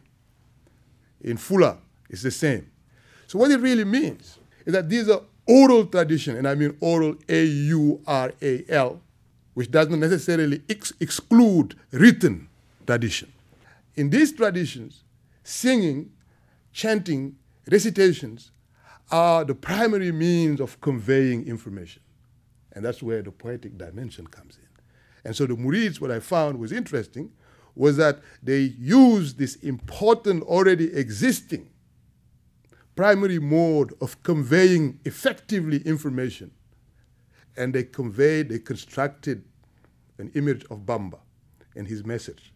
In 1.20 1.36
Fula, 1.36 1.78
it's 2.08 2.22
the 2.22 2.30
same. 2.30 2.70
So 3.26 3.38
what 3.38 3.50
it 3.50 3.60
really 3.60 3.84
means 3.84 4.38
is 4.66 4.72
that 4.72 4.88
these 4.88 5.08
are 5.08 5.22
oral 5.46 5.86
tradition, 5.86 6.36
and 6.36 6.46
I 6.46 6.54
mean 6.54 6.76
oral 6.80 7.16
A-U-R-A-L, 7.28 9.00
which 9.54 9.70
does 9.70 9.88
not 9.88 9.98
necessarily 9.98 10.62
ex- 10.68 10.92
exclude 11.00 11.74
written 11.90 12.48
tradition. 12.86 13.32
In 13.96 14.10
these 14.10 14.32
traditions, 14.32 15.04
singing, 15.44 16.10
chanting, 16.72 17.36
recitations 17.70 18.50
are 19.10 19.44
the 19.44 19.54
primary 19.54 20.10
means 20.10 20.60
of 20.60 20.80
conveying 20.80 21.46
information. 21.46 22.02
And 22.72 22.84
that's 22.84 23.02
where 23.02 23.22
the 23.22 23.30
poetic 23.30 23.76
dimension 23.76 24.26
comes 24.26 24.56
in. 24.56 24.68
And 25.24 25.36
so 25.36 25.46
the 25.46 25.54
Murids, 25.54 26.00
what 26.00 26.10
I 26.10 26.20
found 26.20 26.58
was 26.58 26.72
interesting, 26.72 27.30
was 27.74 27.96
that 27.98 28.20
they 28.42 28.74
used 28.78 29.38
this 29.38 29.56
important, 29.56 30.42
already 30.44 30.94
existing 30.94 31.68
primary 32.94 33.38
mode 33.38 33.94
of 34.00 34.22
conveying 34.22 35.00
effectively 35.04 35.78
information. 35.78 36.50
And 37.56 37.74
they 37.74 37.84
conveyed, 37.84 38.48
they 38.48 38.58
constructed 38.58 39.44
an 40.18 40.30
image 40.34 40.64
of 40.70 40.80
Bamba 40.80 41.18
and 41.76 41.86
his 41.86 42.04
message. 42.04 42.52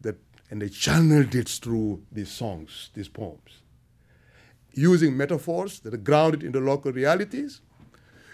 That, 0.00 0.16
and 0.50 0.60
they 0.62 0.68
channeled 0.68 1.34
it 1.34 1.48
through 1.48 2.02
these 2.10 2.30
songs, 2.30 2.90
these 2.94 3.08
poems. 3.08 3.62
Using 4.72 5.16
metaphors 5.16 5.80
that 5.80 5.94
are 5.94 5.98
grounded 5.98 6.42
in 6.42 6.52
the 6.52 6.60
local 6.60 6.92
realities. 6.92 7.60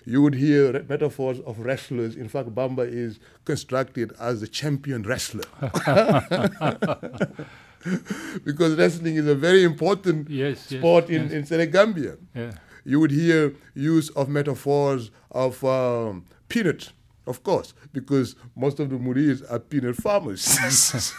You 0.06 0.22
would 0.22 0.34
hear 0.34 0.82
metaphors 0.88 1.40
of 1.40 1.58
wrestlers. 1.58 2.16
In 2.16 2.28
fact, 2.28 2.54
Bamba 2.54 2.90
is 2.90 3.20
constructed 3.44 4.12
as 4.18 4.42
a 4.42 4.49
champion 4.49 5.02
wrestler. 5.02 5.44
because 8.44 8.75
wrestling 8.76 9.16
is 9.16 9.26
a 9.26 9.34
very 9.34 9.64
important 9.64 10.28
yes, 10.28 10.66
sport 10.66 11.08
yes, 11.08 11.16
in, 11.16 11.22
yes. 11.25 11.32
in 11.32 11.46
Senegambia. 11.46 12.16
Yeah. 12.34 12.52
You 12.84 13.00
would 13.00 13.10
hear 13.10 13.54
use 13.75 14.10
of 14.10 14.28
metaphors 14.28 15.10
of 15.30 15.62
um, 15.64 16.25
peanut, 16.49 16.92
of 17.26 17.42
course, 17.42 17.75
because 17.92 18.37
most 18.56 18.80
of 18.80 18.90
the 18.90 18.96
Murids 18.96 19.42
are 19.50 19.58
peanut 19.58 19.96
farmers. 19.96 20.42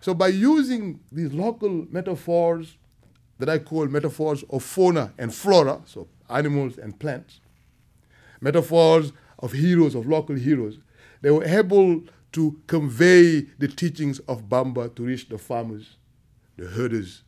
so 0.00 0.14
by 0.14 0.28
using 0.28 1.00
these 1.10 1.32
local 1.32 1.86
metaphors 1.90 2.76
that 3.38 3.48
I 3.48 3.58
call 3.58 3.86
metaphors 3.86 4.44
of 4.50 4.62
fauna 4.62 5.12
and 5.18 5.34
flora, 5.34 5.80
so 5.84 6.08
animals 6.28 6.78
and 6.78 6.98
plants, 6.98 7.40
metaphors 8.40 9.12
of 9.38 9.52
heroes, 9.52 9.94
of 9.94 10.06
local 10.06 10.36
heroes, 10.36 10.78
they 11.22 11.30
were 11.30 11.44
able 11.44 12.02
to 12.32 12.60
convey 12.66 13.42
the 13.58 13.68
teachings 13.68 14.18
of 14.20 14.48
Bamba 14.48 14.94
to 14.94 15.04
reach 15.04 15.28
the 15.28 15.38
farmers, 15.38 15.96
the 16.56 16.66
herders, 16.66 17.22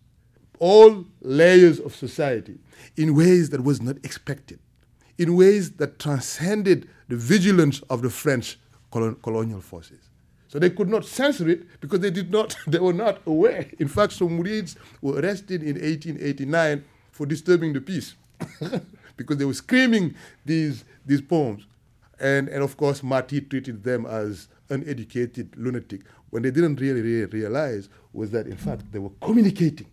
all 0.59 1.05
layers 1.21 1.81
of 1.81 1.95
society 1.95 2.59
in 2.97 3.15
ways 3.15 3.51
that 3.51 3.65
was 3.65 3.83
not 3.83 3.97
expected, 4.05 4.61
in 5.19 5.37
ways 5.37 5.73
that 5.73 5.99
transcended 5.99 6.89
the 7.09 7.17
vigilance 7.17 7.81
of 7.91 8.03
the 8.03 8.11
French 8.11 8.59
colon- 8.93 9.17
colonial 9.23 9.61
forces. 9.61 10.09
So 10.53 10.59
they 10.59 10.71
could 10.71 10.89
not 10.89 11.07
censor 11.07 11.49
it 11.49 11.81
because 11.81 12.01
they 12.01 12.11
did 12.11 12.31
not, 12.31 12.55
they 12.67 12.79
were 12.79 12.93
not 12.93 13.23
aware. 13.27 13.67
In 13.79 13.89
fact, 13.89 14.13
some 14.13 14.39
Murids 14.39 14.77
were 15.01 15.19
arrested 15.19 15.63
in 15.63 15.75
1889 15.75 16.85
for 17.11 17.27
disturbing 17.27 17.73
the 17.73 17.81
peace 17.81 18.15
because 19.17 19.39
they 19.39 19.45
were 19.45 19.55
screaming 19.55 20.15
these, 20.45 20.85
these 21.07 21.23
poems. 21.23 21.67
And, 22.21 22.49
and 22.49 22.63
of 22.63 22.77
course, 22.77 23.03
Marty 23.03 23.41
treated 23.41 23.83
them 23.83 24.07
as 24.07 24.49
uneducated 24.73 25.57
lunatic. 25.57 26.01
When 26.31 26.43
they 26.43 26.51
didn't 26.51 26.81
really, 26.81 27.03
really 27.03 27.27
realize 27.27 27.89
was 28.13 28.31
that, 28.31 28.47
in 28.47 28.57
fact, 28.57 28.91
they 28.93 28.99
were 28.99 29.15
communicating. 29.21 29.87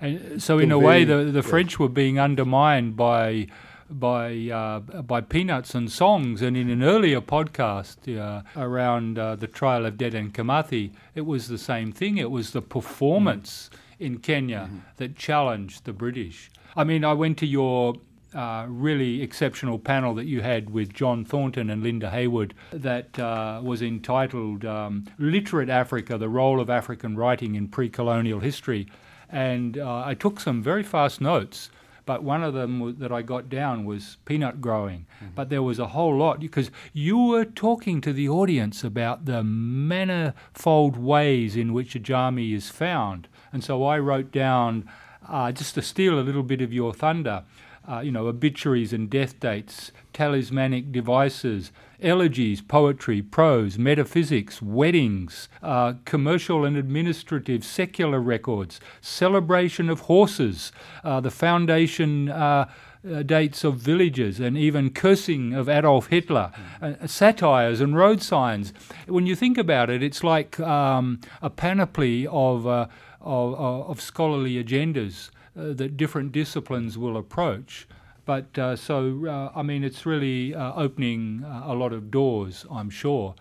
And 0.00 0.42
so, 0.42 0.58
in 0.58 0.70
a 0.72 0.78
way, 0.78 1.04
the, 1.04 1.24
the 1.24 1.42
French 1.42 1.78
were 1.78 1.88
being 1.88 2.20
undermined 2.20 2.96
by 2.96 3.46
by 3.88 4.50
uh, 4.52 4.80
by 5.02 5.20
peanuts 5.20 5.74
and 5.74 5.90
songs. 5.90 6.42
And 6.42 6.56
in 6.56 6.68
an 6.70 6.82
earlier 6.82 7.20
podcast 7.20 7.96
uh, 8.18 8.42
around 8.56 9.18
uh, 9.18 9.36
the 9.36 9.46
trial 9.46 9.86
of 9.86 9.94
Dedan 9.94 10.32
Kimathi, 10.32 10.92
it 11.14 11.22
was 11.22 11.48
the 11.48 11.58
same 11.58 11.92
thing. 11.92 12.18
It 12.18 12.30
was 12.30 12.50
the 12.50 12.62
performance 12.62 13.70
mm. 13.72 14.06
in 14.06 14.18
Kenya 14.18 14.68
mm-hmm. 14.68 14.78
that 14.96 15.16
challenged 15.16 15.84
the 15.84 15.92
British. 15.92 16.50
I 16.76 16.84
mean, 16.84 17.04
I 17.04 17.14
went 17.14 17.38
to 17.38 17.46
your 17.46 17.94
uh, 18.36 18.66
really 18.68 19.22
exceptional 19.22 19.78
panel 19.78 20.14
that 20.14 20.26
you 20.26 20.42
had 20.42 20.70
with 20.70 20.92
John 20.92 21.24
Thornton 21.24 21.70
and 21.70 21.82
Linda 21.82 22.10
Heywood 22.10 22.54
that 22.70 23.18
uh, 23.18 23.60
was 23.64 23.80
entitled 23.80 24.64
um, 24.64 25.06
Literate 25.18 25.70
Africa 25.70 26.18
The 26.18 26.28
Role 26.28 26.60
of 26.60 26.68
African 26.68 27.16
Writing 27.16 27.54
in 27.54 27.68
Pre 27.68 27.88
Colonial 27.88 28.40
History. 28.40 28.86
And 29.30 29.78
uh, 29.78 30.04
I 30.04 30.14
took 30.14 30.38
some 30.38 30.62
very 30.62 30.82
fast 30.82 31.20
notes 31.20 31.70
but 32.06 32.22
one 32.22 32.44
of 32.44 32.54
them 32.54 32.96
that 33.00 33.10
I 33.10 33.22
got 33.22 33.48
down 33.48 33.84
was 33.84 34.16
peanut 34.24 34.60
growing. 34.60 35.06
Mm-hmm. 35.16 35.34
But 35.34 35.50
there 35.50 35.62
was 35.62 35.80
a 35.80 35.88
whole 35.88 36.16
lot 36.16 36.38
because 36.38 36.70
you 36.92 37.18
were 37.18 37.44
talking 37.44 38.00
to 38.00 38.12
the 38.12 38.28
audience 38.28 38.84
about 38.84 39.24
the 39.24 39.42
manifold 39.42 40.96
ways 40.96 41.56
in 41.56 41.72
which 41.72 41.94
Ajami 41.94 42.54
is 42.54 42.70
found. 42.70 43.26
And 43.52 43.62
so 43.62 43.84
I 43.84 43.98
wrote 43.98 44.30
down, 44.30 44.88
uh, 45.28 45.50
just 45.50 45.74
to 45.74 45.82
steal 45.82 46.18
a 46.18 46.22
little 46.22 46.44
bit 46.44 46.60
of 46.60 46.72
your 46.72 46.94
thunder, 46.94 47.42
uh, 47.88 48.00
you 48.00 48.10
know, 48.10 48.26
obituaries 48.26 48.92
and 48.92 49.08
death 49.08 49.38
dates, 49.38 49.92
talismanic 50.12 50.90
devices, 50.90 51.70
elegies, 52.02 52.60
poetry, 52.60 53.22
prose, 53.22 53.78
metaphysics, 53.78 54.60
weddings, 54.60 55.48
uh, 55.62 55.94
commercial 56.04 56.64
and 56.64 56.76
administrative 56.76 57.64
secular 57.64 58.20
records, 58.20 58.80
celebration 59.00 59.88
of 59.88 60.00
horses, 60.00 60.72
uh, 61.04 61.20
the 61.20 61.30
foundation. 61.30 62.28
Uh, 62.28 62.68
uh 63.08 63.22
dates 63.22 63.62
of 63.62 63.76
villages 63.76 64.40
and 64.40 64.58
even 64.58 64.90
cursing 64.90 65.54
of 65.54 65.68
Adolf 65.68 66.08
Hitler, 66.08 66.50
mm. 66.80 67.08
satires 67.08 67.80
and 67.80 67.94
road 67.94 68.20
signs. 68.20 68.72
When 69.06 69.26
you 69.26 69.36
think 69.36 69.58
about 69.58 69.90
it, 69.90 70.02
it's 70.02 70.24
like 70.24 70.58
um, 70.58 71.20
a 71.40 71.48
panoply 71.48 72.26
of, 72.26 72.66
of, 72.66 72.90
of, 73.20 74.00
scholarly 74.00 74.60
agendas 74.60 75.30
that 75.56 75.96
different 75.96 76.32
disciplines 76.32 76.98
will 76.98 77.16
approach. 77.16 77.88
But 78.26 78.58
uh, 78.58 78.76
so, 78.76 79.26
uh, 79.26 79.58
I 79.58 79.62
mean, 79.62 79.84
it's 79.84 80.04
really 80.04 80.54
uh, 80.54 80.74
opening 80.74 81.44
uh, 81.44 81.62
a 81.64 81.74
lot 81.74 81.92
of 81.92 82.10
doors, 82.10 82.66
I'm 82.70 82.90
sure. 82.90 83.34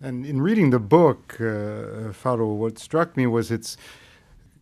And 0.00 0.24
in 0.24 0.40
reading 0.40 0.70
the 0.70 0.78
book, 0.78 1.36
uh, 1.40 2.12
Fallou, 2.12 2.56
what 2.56 2.78
struck 2.78 3.16
me 3.16 3.26
was 3.26 3.50
its 3.50 3.76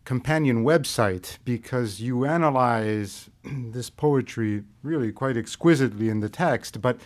companion 0.05 0.63
website 0.63 1.37
because 1.45 2.01
you 2.01 2.25
analyze 2.25 3.29
this 3.43 3.89
poetry 3.89 4.63
really 4.81 5.11
quite 5.11 5.37
exquisitely 5.37 6.09
in 6.09 6.21
the 6.21 6.29
text, 6.29 6.81
but 6.81 6.99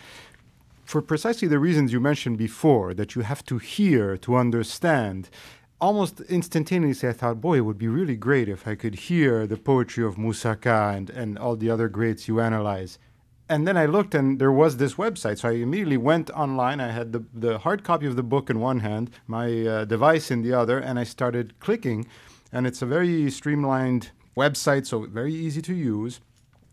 for 0.84 1.02
precisely 1.02 1.48
the 1.48 1.58
reasons 1.58 1.92
you 1.92 2.00
mentioned 2.00 2.38
before, 2.38 2.94
that 2.94 3.14
you 3.14 3.22
have 3.22 3.44
to 3.44 3.58
hear 3.58 4.16
to 4.18 4.36
understand 4.36 5.28
almost 5.84 6.20
instantaneously, 6.22 7.10
I 7.10 7.12
thought, 7.12 7.42
boy, 7.42 7.58
it 7.58 7.66
would 7.66 7.76
be 7.76 7.88
really 7.88 8.16
great 8.16 8.48
if 8.48 8.66
I 8.66 8.74
could 8.74 8.94
hear 8.94 9.46
the 9.46 9.58
poetry 9.58 10.02
of 10.02 10.16
Musa 10.16 10.56
Ka 10.56 10.90
and, 10.90 11.10
and 11.10 11.38
all 11.38 11.56
the 11.56 11.70
other 11.70 11.88
greats 11.88 12.26
you 12.26 12.40
analyze. 12.40 12.98
And 13.50 13.68
then 13.68 13.76
I 13.76 13.84
looked, 13.84 14.14
and 14.14 14.38
there 14.38 14.50
was 14.50 14.78
this 14.78 14.94
website. 14.94 15.38
So 15.40 15.50
I 15.50 15.52
immediately 15.52 15.98
went 15.98 16.30
online. 16.30 16.80
I 16.80 16.90
had 16.90 17.12
the, 17.12 17.22
the 17.34 17.58
hard 17.58 17.84
copy 17.84 18.06
of 18.06 18.16
the 18.16 18.22
book 18.22 18.48
in 18.48 18.60
one 18.60 18.80
hand, 18.80 19.10
my 19.26 19.66
uh, 19.66 19.84
device 19.84 20.30
in 20.30 20.40
the 20.40 20.54
other, 20.54 20.78
and 20.78 20.98
I 20.98 21.04
started 21.04 21.60
clicking. 21.60 22.06
And 22.50 22.66
it's 22.66 22.80
a 22.80 22.86
very 22.86 23.30
streamlined 23.30 24.10
website, 24.34 24.86
so 24.86 25.04
very 25.04 25.34
easy 25.34 25.60
to 25.60 25.74
use 25.74 26.20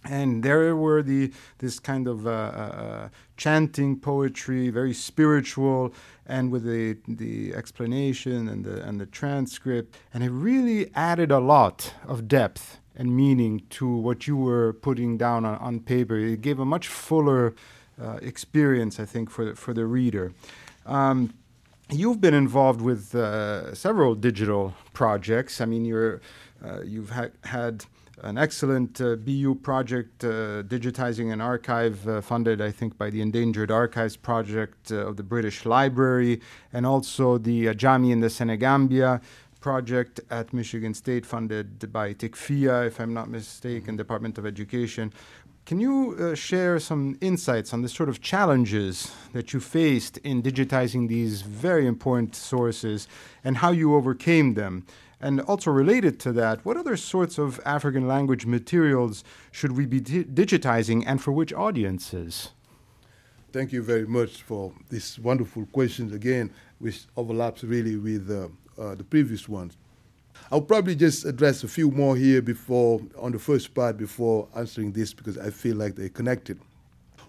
and 0.03 0.43
there 0.43 0.75
were 0.75 1.03
the 1.03 1.31
this 1.59 1.79
kind 1.79 2.07
of 2.07 2.25
uh, 2.25 2.29
uh, 2.29 2.33
uh, 2.33 3.09
chanting 3.37 3.99
poetry, 3.99 4.69
very 4.69 4.93
spiritual, 4.93 5.93
and 6.31 6.51
with 6.51 6.63
the 6.63 6.97
the 7.07 7.53
explanation 7.53 8.47
and 8.47 8.63
the 8.63 8.81
and 8.87 8.99
the 9.01 9.05
transcript, 9.05 9.97
and 10.13 10.23
it 10.23 10.31
really 10.31 10.89
added 10.95 11.31
a 11.31 11.39
lot 11.39 11.93
of 12.07 12.27
depth 12.27 12.79
and 12.95 13.15
meaning 13.15 13.61
to 13.69 13.85
what 14.07 14.27
you 14.27 14.35
were 14.35 14.73
putting 14.73 15.17
down 15.17 15.45
on, 15.45 15.57
on 15.57 15.79
paper. 15.79 16.17
It 16.17 16.41
gave 16.41 16.59
a 16.59 16.65
much 16.65 16.87
fuller 16.87 17.53
uh, 18.01 18.19
experience, 18.21 18.99
I 18.99 19.05
think, 19.05 19.29
for 19.29 19.45
the, 19.45 19.55
for 19.55 19.73
the 19.73 19.85
reader. 19.85 20.33
Um, 20.85 21.33
you've 21.89 22.19
been 22.19 22.33
involved 22.33 22.81
with 22.81 23.15
uh, 23.15 23.73
several 23.75 24.15
digital 24.15 24.73
projects. 24.93 25.61
I 25.61 25.65
mean, 25.65 25.85
you're 25.85 26.21
uh, 26.65 26.81
you've 26.81 27.11
ha- 27.11 27.35
had 27.43 27.85
an 28.23 28.37
excellent 28.37 29.01
uh, 29.01 29.15
BU 29.15 29.55
project 29.55 30.23
uh, 30.23 30.63
digitizing 30.63 31.33
an 31.33 31.41
archive 31.41 32.07
uh, 32.07 32.21
funded, 32.21 32.61
I 32.61 32.71
think, 32.71 32.97
by 32.97 33.09
the 33.09 33.21
Endangered 33.21 33.71
Archives 33.71 34.15
Project 34.15 34.91
of 34.91 35.17
the 35.17 35.23
British 35.23 35.65
Library, 35.65 36.41
and 36.71 36.85
also 36.85 37.37
the 37.37 37.65
Ajami 37.65 38.11
in 38.11 38.19
the 38.19 38.29
Senegambia 38.29 39.21
project 39.59 40.19
at 40.29 40.53
Michigan 40.53 40.93
State 40.93 41.25
funded 41.25 41.91
by 41.91 42.13
TICFIA, 42.13 42.87
if 42.87 42.99
I'm 42.99 43.13
not 43.13 43.29
mistaken, 43.29 43.95
Department 43.95 44.37
of 44.37 44.45
Education. 44.45 45.13
Can 45.65 45.79
you 45.79 46.17
uh, 46.19 46.35
share 46.35 46.79
some 46.79 47.17
insights 47.21 47.71
on 47.71 47.83
the 47.83 47.89
sort 47.89 48.09
of 48.09 48.19
challenges 48.21 49.11
that 49.33 49.53
you 49.53 49.59
faced 49.59 50.17
in 50.17 50.41
digitizing 50.41 51.07
these 51.07 51.43
very 51.43 51.85
important 51.85 52.35
sources 52.35 53.07
and 53.43 53.57
how 53.57 53.71
you 53.71 53.95
overcame 53.95 54.55
them? 54.55 54.85
And 55.21 55.39
also 55.41 55.69
related 55.69 56.19
to 56.21 56.31
that, 56.33 56.65
what 56.65 56.77
other 56.77 56.97
sorts 56.97 57.37
of 57.37 57.59
African 57.63 58.07
language 58.07 58.45
materials 58.45 59.23
should 59.51 59.73
we 59.73 59.85
be 59.85 59.99
di- 59.99 60.23
digitizing 60.23 61.03
and 61.05 61.21
for 61.21 61.31
which 61.31 61.53
audiences? 61.53 62.49
Thank 63.53 63.71
you 63.71 63.83
very 63.83 64.07
much 64.07 64.41
for 64.41 64.73
this 64.89 65.19
wonderful 65.19 65.67
question 65.67 66.11
again, 66.13 66.51
which 66.79 67.03
overlaps 67.15 67.63
really 67.63 67.97
with 67.97 68.31
uh, 68.31 68.47
uh, 68.81 68.95
the 68.95 69.03
previous 69.03 69.47
ones. 69.47 69.77
I'll 70.51 70.61
probably 70.61 70.95
just 70.95 71.25
address 71.25 71.63
a 71.63 71.67
few 71.67 71.91
more 71.91 72.15
here 72.15 72.41
before, 72.41 73.01
on 73.19 73.31
the 73.31 73.39
first 73.39 73.73
part, 73.75 73.97
before 73.97 74.47
answering 74.55 74.91
this, 74.91 75.13
because 75.13 75.37
I 75.37 75.51
feel 75.51 75.75
like 75.75 75.95
they're 75.95 76.09
connected. 76.09 76.59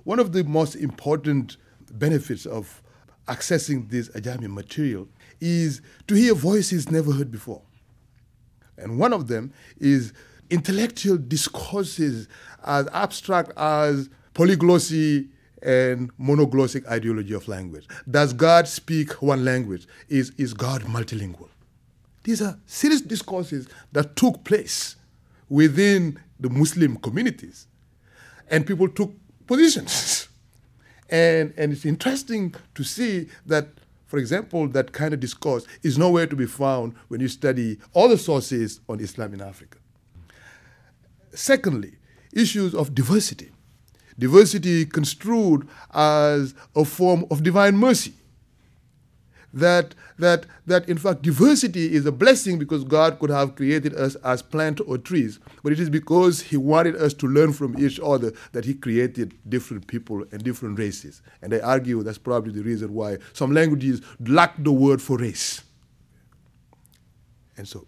One 0.04 0.18
of 0.18 0.32
the 0.32 0.44
most 0.44 0.76
important 0.76 1.58
benefits 1.92 2.46
of 2.46 2.82
accessing 3.28 3.90
this 3.90 4.08
Ajami 4.10 4.48
material 4.48 5.08
is 5.40 5.82
to 6.06 6.14
hear 6.14 6.34
voices 6.34 6.90
never 6.90 7.12
heard 7.12 7.30
before. 7.30 7.62
And 8.78 8.98
one 8.98 9.12
of 9.12 9.28
them 9.28 9.52
is 9.78 10.12
intellectual 10.50 11.16
discourses 11.16 12.28
as 12.64 12.88
abstract 12.92 13.52
as 13.56 14.08
polyglossic 14.34 15.28
and 15.62 16.14
monoglossic 16.18 16.86
ideology 16.88 17.34
of 17.34 17.46
language. 17.48 17.86
Does 18.10 18.32
God 18.32 18.66
speak 18.66 19.22
one 19.22 19.44
language? 19.44 19.86
Is, 20.08 20.32
is 20.36 20.54
God 20.54 20.82
multilingual? 20.82 21.48
These 22.24 22.42
are 22.42 22.58
serious 22.66 23.00
discourses 23.00 23.68
that 23.92 24.16
took 24.16 24.44
place 24.44 24.96
within 25.48 26.18
the 26.38 26.50
Muslim 26.50 26.96
communities. 26.96 27.66
And 28.48 28.66
people 28.66 28.88
took 28.88 29.12
positions. 29.46 30.28
and, 31.08 31.52
and 31.56 31.72
it's 31.72 31.84
interesting 31.84 32.54
to 32.74 32.84
see 32.84 33.28
that 33.46 33.68
for 34.12 34.18
example, 34.18 34.68
that 34.68 34.92
kind 34.92 35.14
of 35.14 35.20
discourse 35.20 35.66
is 35.82 35.96
nowhere 35.96 36.26
to 36.26 36.36
be 36.36 36.44
found 36.44 36.94
when 37.08 37.22
you 37.22 37.28
study 37.28 37.78
all 37.94 38.10
the 38.10 38.18
sources 38.18 38.78
on 38.86 39.00
Islam 39.00 39.32
in 39.32 39.40
Africa. 39.40 39.78
Secondly, 41.32 41.94
issues 42.30 42.74
of 42.74 42.94
diversity. 42.94 43.52
Diversity 44.18 44.84
construed 44.84 45.66
as 45.94 46.54
a 46.76 46.84
form 46.84 47.24
of 47.30 47.42
divine 47.42 47.78
mercy 47.78 48.12
that, 49.52 49.94
that, 50.18 50.46
that 50.66 50.88
in 50.88 50.96
fact 50.96 51.22
diversity 51.22 51.94
is 51.94 52.06
a 52.06 52.12
blessing 52.12 52.58
because 52.58 52.84
God 52.84 53.18
could 53.18 53.30
have 53.30 53.54
created 53.54 53.94
us 53.94 54.14
as 54.16 54.42
plant 54.42 54.80
or 54.86 54.98
trees, 54.98 55.38
but 55.62 55.72
it 55.72 55.80
is 55.80 55.90
because 55.90 56.40
He 56.40 56.56
wanted 56.56 56.96
us 56.96 57.12
to 57.14 57.26
learn 57.26 57.52
from 57.52 57.78
each 57.78 58.00
other 58.00 58.32
that 58.52 58.64
He 58.64 58.74
created 58.74 59.34
different 59.48 59.86
people 59.86 60.24
and 60.32 60.42
different 60.42 60.78
races. 60.78 61.22
And 61.42 61.52
I 61.54 61.60
argue 61.60 62.02
that's 62.02 62.18
probably 62.18 62.52
the 62.52 62.62
reason 62.62 62.94
why 62.94 63.18
some 63.32 63.52
languages 63.52 64.00
lack 64.20 64.54
the 64.62 64.72
word 64.72 65.02
for 65.02 65.18
race. 65.18 65.62
And 67.56 67.68
so, 67.68 67.86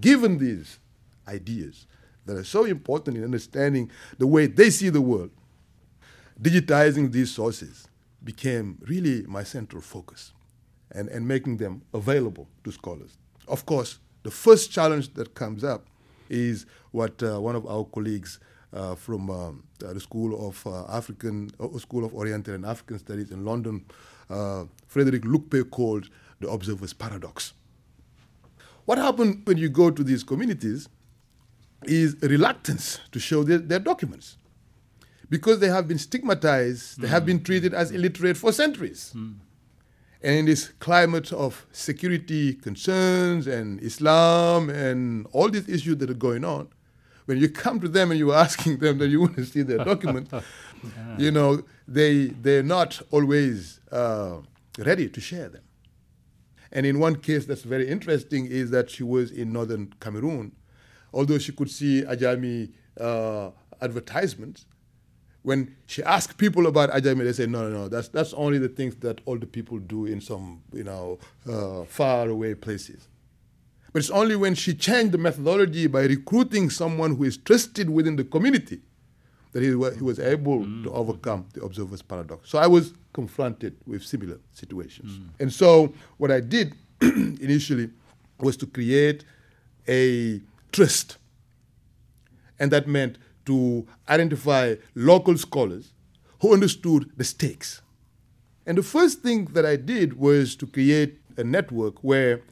given 0.00 0.38
these 0.38 0.78
ideas 1.28 1.86
that 2.26 2.36
are 2.36 2.44
so 2.44 2.64
important 2.64 3.16
in 3.16 3.24
understanding 3.24 3.90
the 4.18 4.26
way 4.26 4.46
they 4.46 4.70
see 4.70 4.88
the 4.88 5.00
world, 5.00 5.30
digitizing 6.40 7.12
these 7.12 7.30
sources 7.30 7.86
became 8.24 8.78
really 8.88 9.22
my 9.28 9.44
central 9.44 9.80
focus 9.80 10.32
and, 10.94 11.08
and 11.08 11.26
making 11.26 11.56
them 11.58 11.82
available 11.92 12.48
to 12.64 12.72
scholars. 12.72 13.18
Of 13.48 13.66
course, 13.66 13.98
the 14.22 14.30
first 14.30 14.70
challenge 14.70 15.14
that 15.14 15.34
comes 15.34 15.64
up 15.64 15.86
is 16.30 16.66
what 16.92 17.22
uh, 17.22 17.40
one 17.40 17.56
of 17.56 17.66
our 17.66 17.84
colleagues 17.84 18.38
uh, 18.72 18.94
from 18.94 19.30
um, 19.30 19.64
uh, 19.84 19.92
the 19.92 20.00
School 20.00 20.48
of 20.48 20.66
uh, 20.66 20.84
African 20.86 21.50
uh, 21.60 21.78
School 21.78 22.04
of 22.04 22.14
Oriental 22.14 22.54
and 22.54 22.64
African 22.64 22.98
Studies 22.98 23.30
in 23.30 23.44
London, 23.44 23.84
uh, 24.30 24.64
Friederike 24.92 25.24
Lüpke 25.24 25.70
called 25.70 26.08
the 26.40 26.48
observer's 26.48 26.92
paradox. 26.92 27.52
What 28.84 28.98
happens 28.98 29.46
when 29.46 29.58
you 29.58 29.68
go 29.68 29.90
to 29.90 30.02
these 30.02 30.22
communities 30.22 30.88
is 31.84 32.16
a 32.22 32.28
reluctance 32.28 33.00
to 33.12 33.20
show 33.20 33.42
their, 33.44 33.58
their 33.58 33.78
documents 33.78 34.36
because 35.30 35.60
they 35.60 35.68
have 35.68 35.88
been 35.88 35.98
stigmatized, 35.98 36.98
mm. 36.98 37.02
they 37.02 37.08
have 37.08 37.24
been 37.24 37.42
treated 37.42 37.74
as 37.74 37.90
illiterate 37.90 38.36
for 38.36 38.52
centuries. 38.52 39.12
Mm. 39.16 39.36
And 40.24 40.38
in 40.38 40.44
this 40.46 40.68
climate 40.78 41.34
of 41.34 41.66
security 41.70 42.54
concerns 42.54 43.46
and 43.46 43.78
Islam 43.82 44.70
and 44.70 45.26
all 45.32 45.50
these 45.50 45.68
issues 45.68 45.98
that 45.98 46.08
are 46.08 46.14
going 46.14 46.46
on, 46.46 46.68
when 47.26 47.36
you 47.36 47.50
come 47.50 47.78
to 47.80 47.88
them 47.88 48.10
and 48.10 48.18
you're 48.18 48.34
asking 48.46 48.78
them 48.78 48.96
that 48.98 49.08
you 49.08 49.20
want 49.20 49.36
to 49.36 49.44
see 49.44 49.60
their 49.60 49.84
document, 49.84 50.30
yeah. 50.32 50.40
you 51.18 51.30
know, 51.30 51.62
they, 51.86 52.28
they're 52.28 52.62
not 52.62 53.02
always 53.10 53.80
uh, 53.92 54.38
ready 54.78 55.10
to 55.10 55.20
share 55.20 55.50
them. 55.50 55.62
And 56.72 56.86
in 56.86 57.00
one 57.00 57.16
case 57.16 57.44
that's 57.44 57.62
very 57.62 57.86
interesting 57.86 58.46
is 58.46 58.70
that 58.70 58.88
she 58.90 59.02
was 59.02 59.30
in 59.30 59.52
northern 59.52 59.92
Cameroon. 60.00 60.52
Although 61.12 61.38
she 61.38 61.52
could 61.52 61.70
see 61.70 62.02
Ajami 62.02 62.72
uh, 62.98 63.50
advertisements, 63.82 64.64
when 65.44 65.76
she 65.86 66.02
asked 66.02 66.38
people 66.38 66.66
about 66.66 66.90
Ajami, 66.90 67.22
they 67.22 67.32
say, 67.32 67.46
no, 67.46 67.68
no, 67.68 67.82
no, 67.82 67.88
that's, 67.88 68.08
that's 68.08 68.32
only 68.32 68.56
the 68.56 68.68
things 68.68 68.96
that 68.96 69.20
older 69.26 69.44
people 69.46 69.78
do 69.78 70.06
in 70.06 70.18
some, 70.18 70.62
you 70.72 70.84
know, 70.84 71.18
uh, 71.46 71.84
far 71.84 72.30
away 72.30 72.54
places. 72.54 73.06
But 73.92 73.98
it's 73.98 74.10
only 74.10 74.36
when 74.36 74.54
she 74.54 74.74
changed 74.74 75.12
the 75.12 75.18
methodology 75.18 75.86
by 75.86 76.04
recruiting 76.06 76.70
someone 76.70 77.14
who 77.14 77.24
is 77.24 77.36
trusted 77.36 77.90
within 77.90 78.16
the 78.16 78.24
community 78.24 78.80
that 79.52 79.62
he, 79.62 79.68
he 79.68 80.02
was 80.02 80.18
able 80.18 80.60
mm. 80.60 80.82
to 80.84 80.90
overcome 80.90 81.46
the 81.52 81.62
observer's 81.62 82.00
paradox. 82.00 82.48
So 82.48 82.58
I 82.58 82.66
was 82.66 82.94
confronted 83.12 83.76
with 83.86 84.02
similar 84.02 84.38
situations. 84.52 85.12
Mm. 85.12 85.28
And 85.40 85.52
so 85.52 85.92
what 86.16 86.30
I 86.30 86.40
did 86.40 86.72
initially 87.02 87.90
was 88.40 88.56
to 88.56 88.66
create 88.66 89.24
a 89.86 90.40
trust. 90.72 91.18
And 92.58 92.70
that 92.70 92.88
meant 92.88 93.18
to 93.46 93.86
identify 94.08 94.74
local 94.94 95.36
scholars 95.36 95.92
who 96.40 96.52
understood 96.52 97.10
the 97.16 97.24
stakes. 97.24 97.82
And 98.66 98.78
the 98.78 98.82
first 98.82 99.20
thing 99.20 99.46
that 99.52 99.66
I 99.66 99.76
did 99.76 100.18
was 100.18 100.56
to 100.56 100.66
create 100.66 101.18
a 101.36 101.44
network 101.44 102.02
where 102.02 102.42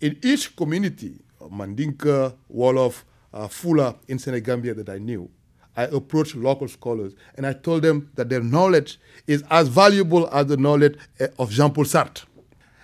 in 0.00 0.18
each 0.22 0.54
community, 0.56 1.20
of 1.40 1.50
Mandinka, 1.50 2.34
Wolof, 2.54 3.02
uh, 3.32 3.48
Fula 3.48 3.96
in 4.08 4.18
Senegambia 4.18 4.74
that 4.74 4.88
I 4.88 4.98
knew, 4.98 5.28
I 5.76 5.84
approached 5.84 6.34
local 6.34 6.68
scholars 6.68 7.14
and 7.36 7.46
I 7.46 7.54
told 7.54 7.82
them 7.82 8.10
that 8.14 8.28
their 8.28 8.42
knowledge 8.42 9.00
is 9.26 9.42
as 9.50 9.68
valuable 9.68 10.28
as 10.32 10.46
the 10.46 10.56
knowledge 10.56 10.98
eh, 11.18 11.28
of 11.38 11.50
Jean 11.50 11.72
Paul 11.72 11.84
Sartre. 11.84 12.24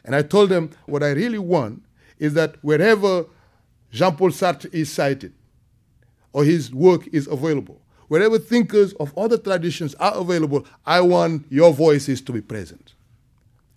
And 0.04 0.16
I 0.16 0.22
told 0.22 0.48
them 0.48 0.70
what 0.86 1.02
I 1.02 1.10
really 1.10 1.38
want 1.38 1.82
is 2.18 2.34
that 2.34 2.56
wherever 2.62 3.26
Jean 3.90 4.16
Paul 4.16 4.30
Sartre 4.30 4.72
is 4.72 4.90
cited 4.90 5.32
or 6.32 6.44
his 6.44 6.72
work 6.72 7.06
is 7.08 7.26
available, 7.26 7.80
wherever 8.08 8.38
thinkers 8.38 8.92
of 8.94 9.16
other 9.16 9.38
traditions 9.38 9.94
are 9.96 10.14
available, 10.14 10.66
I 10.84 11.00
want 11.00 11.46
your 11.50 11.72
voices 11.72 12.20
to 12.22 12.32
be 12.32 12.40
present. 12.40 12.94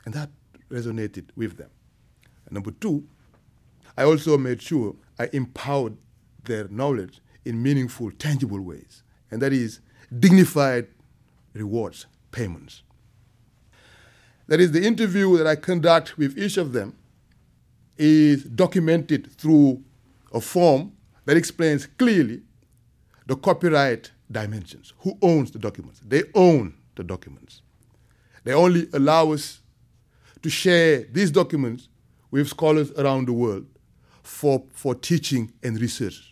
And 0.05 0.13
that 0.13 0.29
resonated 0.69 1.29
with 1.35 1.57
them. 1.57 1.69
And 2.45 2.53
number 2.53 2.71
two, 2.71 3.07
I 3.97 4.03
also 4.03 4.37
made 4.37 4.61
sure 4.61 4.95
I 5.19 5.29
empowered 5.33 5.97
their 6.45 6.67
knowledge 6.69 7.19
in 7.45 7.61
meaningful, 7.61 8.11
tangible 8.11 8.61
ways, 8.61 9.03
and 9.29 9.41
that 9.41 9.53
is 9.53 9.79
dignified 10.19 10.87
rewards, 11.53 12.05
payments. 12.31 12.83
That 14.47 14.59
is, 14.59 14.71
the 14.71 14.85
interview 14.85 15.37
that 15.37 15.47
I 15.47 15.55
conduct 15.55 16.17
with 16.17 16.37
each 16.37 16.57
of 16.57 16.73
them 16.73 16.95
is 17.97 18.43
documented 18.43 19.31
through 19.33 19.83
a 20.33 20.41
form 20.41 20.93
that 21.25 21.37
explains 21.37 21.85
clearly 21.85 22.41
the 23.27 23.35
copyright 23.35 24.11
dimensions. 24.31 24.93
Who 24.99 25.17
owns 25.21 25.51
the 25.51 25.59
documents? 25.59 26.01
They 26.05 26.23
own 26.35 26.73
the 26.95 27.03
documents. 27.03 27.61
They 28.43 28.53
only 28.53 28.87
allow 28.93 29.31
us 29.31 29.61
to 30.41 30.49
share 30.49 31.03
these 31.11 31.31
documents 31.31 31.89
with 32.31 32.47
scholars 32.47 32.91
around 32.93 33.27
the 33.27 33.33
world 33.33 33.67
for, 34.23 34.63
for 34.73 34.95
teaching 34.95 35.53
and 35.61 35.79
research 35.79 36.31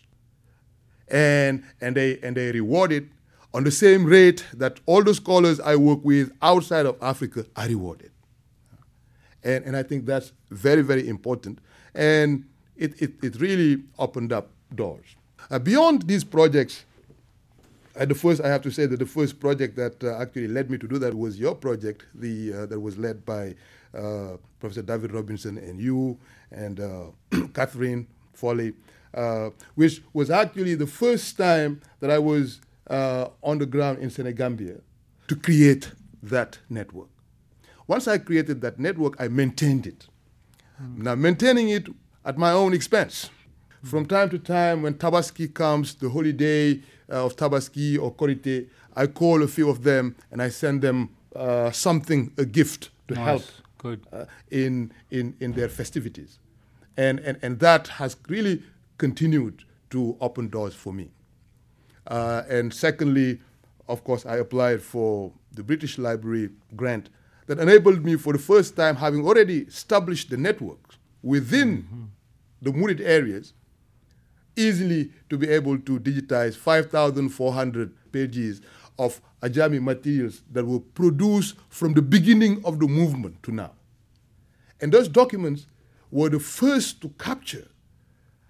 and, 1.10 1.64
and, 1.80 1.96
they, 1.96 2.18
and 2.22 2.36
they 2.36 2.52
reward 2.52 2.92
it 2.92 3.04
on 3.52 3.64
the 3.64 3.70
same 3.70 4.04
rate 4.06 4.46
that 4.54 4.80
all 4.86 5.02
the 5.02 5.14
scholars 5.14 5.58
I 5.60 5.76
work 5.76 6.00
with 6.04 6.32
outside 6.40 6.86
of 6.86 6.96
Africa 7.02 7.44
are 7.56 7.66
rewarded. 7.66 8.12
And, 9.42 9.64
and 9.64 9.76
I 9.76 9.82
think 9.82 10.06
that's 10.06 10.32
very, 10.50 10.82
very 10.82 11.08
important. 11.08 11.58
And 11.94 12.44
it, 12.76 13.00
it, 13.02 13.12
it 13.22 13.40
really 13.40 13.82
opened 13.98 14.32
up 14.32 14.50
doors. 14.74 15.16
Uh, 15.50 15.58
beyond 15.58 16.02
these 16.02 16.24
projects, 16.24 16.84
uh, 17.96 18.04
the 18.04 18.14
first, 18.14 18.40
I 18.40 18.48
have 18.48 18.62
to 18.62 18.70
say 18.70 18.86
that 18.86 18.98
the 18.98 19.06
first 19.06 19.40
project 19.40 19.76
that 19.76 20.02
uh, 20.04 20.18
actually 20.18 20.48
led 20.48 20.70
me 20.70 20.78
to 20.78 20.86
do 20.86 20.98
that 20.98 21.14
was 21.14 21.38
your 21.38 21.54
project, 21.54 22.04
the, 22.14 22.52
uh, 22.52 22.66
that 22.66 22.78
was 22.78 22.98
led 22.98 23.24
by 23.24 23.54
uh, 23.94 24.36
Professor 24.60 24.82
David 24.82 25.12
Robinson 25.12 25.58
and 25.58 25.80
you 25.80 26.18
and 26.52 26.80
uh, 26.80 27.06
Catherine 27.54 28.06
Foley 28.32 28.74
uh, 29.14 29.50
which 29.74 30.02
was 30.12 30.30
actually 30.30 30.74
the 30.74 30.86
first 30.86 31.36
time 31.36 31.80
that 32.00 32.10
I 32.10 32.18
was 32.18 32.60
uh, 32.88 33.28
on 33.42 33.58
the 33.58 33.66
ground 33.66 33.98
in 33.98 34.10
Senegambia 34.10 34.80
to 35.28 35.36
create 35.36 35.92
that 36.22 36.58
network. 36.68 37.08
Once 37.86 38.06
I 38.06 38.18
created 38.18 38.60
that 38.60 38.78
network, 38.78 39.14
I 39.18 39.28
maintained 39.28 39.86
it. 39.86 40.06
Mm. 40.80 40.98
Now, 40.98 41.14
maintaining 41.14 41.70
it 41.70 41.88
at 42.24 42.38
my 42.38 42.52
own 42.52 42.72
expense. 42.72 43.30
From 43.82 44.06
time 44.06 44.28
to 44.30 44.38
time, 44.38 44.82
when 44.82 44.94
Tabaski 44.94 45.52
comes, 45.52 45.94
the 45.94 46.10
holiday 46.10 46.80
uh, 47.10 47.24
of 47.24 47.36
Tabaski 47.36 47.98
or 47.98 48.14
Korite, 48.14 48.68
I 48.94 49.06
call 49.06 49.42
a 49.42 49.48
few 49.48 49.70
of 49.70 49.82
them 49.84 50.16
and 50.30 50.42
I 50.42 50.50
send 50.50 50.82
them 50.82 51.16
uh, 51.34 51.70
something, 51.70 52.32
a 52.36 52.44
gift 52.44 52.90
to 53.08 53.14
nice. 53.14 53.24
help 53.24 53.42
Good. 53.78 54.06
Uh, 54.12 54.26
in, 54.50 54.92
in, 55.10 55.34
in 55.40 55.52
their 55.52 55.68
festivities. 55.68 56.38
And, 56.96 57.20
and, 57.20 57.38
and 57.40 57.58
that 57.60 57.88
has 57.88 58.16
really 58.28 58.62
continued 58.98 59.64
to 59.90 60.16
open 60.20 60.48
doors 60.48 60.74
for 60.74 60.92
me. 60.92 61.10
Uh, 62.06 62.42
and 62.50 62.74
secondly, 62.74 63.40
of 63.88 64.04
course, 64.04 64.26
I 64.26 64.36
applied 64.36 64.82
for 64.82 65.32
the 65.52 65.62
British 65.62 65.96
Library 65.96 66.50
grant 66.76 67.08
that 67.46 67.58
enabled 67.58 68.04
me 68.04 68.16
for 68.16 68.32
the 68.32 68.38
first 68.38 68.76
time, 68.76 68.96
having 68.96 69.26
already 69.26 69.60
established 69.60 70.30
the 70.30 70.36
networks 70.36 70.98
within 71.22 71.82
mm-hmm. 71.82 72.04
the 72.62 72.70
Murid 72.70 73.00
areas, 73.00 73.54
easily 74.56 75.10
to 75.28 75.38
be 75.38 75.48
able 75.48 75.78
to 75.78 75.98
digitize 76.00 76.56
5,400 76.56 77.92
pages 78.12 78.60
of 78.98 79.20
Ajami 79.40 79.82
materials 79.82 80.42
that 80.52 80.66
were 80.66 80.80
produced 80.80 81.56
from 81.68 81.94
the 81.94 82.02
beginning 82.02 82.60
of 82.64 82.78
the 82.78 82.86
movement 82.86 83.42
to 83.42 83.52
now. 83.52 83.72
And 84.80 84.92
those 84.92 85.08
documents 85.08 85.66
were 86.10 86.28
the 86.28 86.40
first 86.40 87.00
to 87.02 87.08
capture 87.10 87.66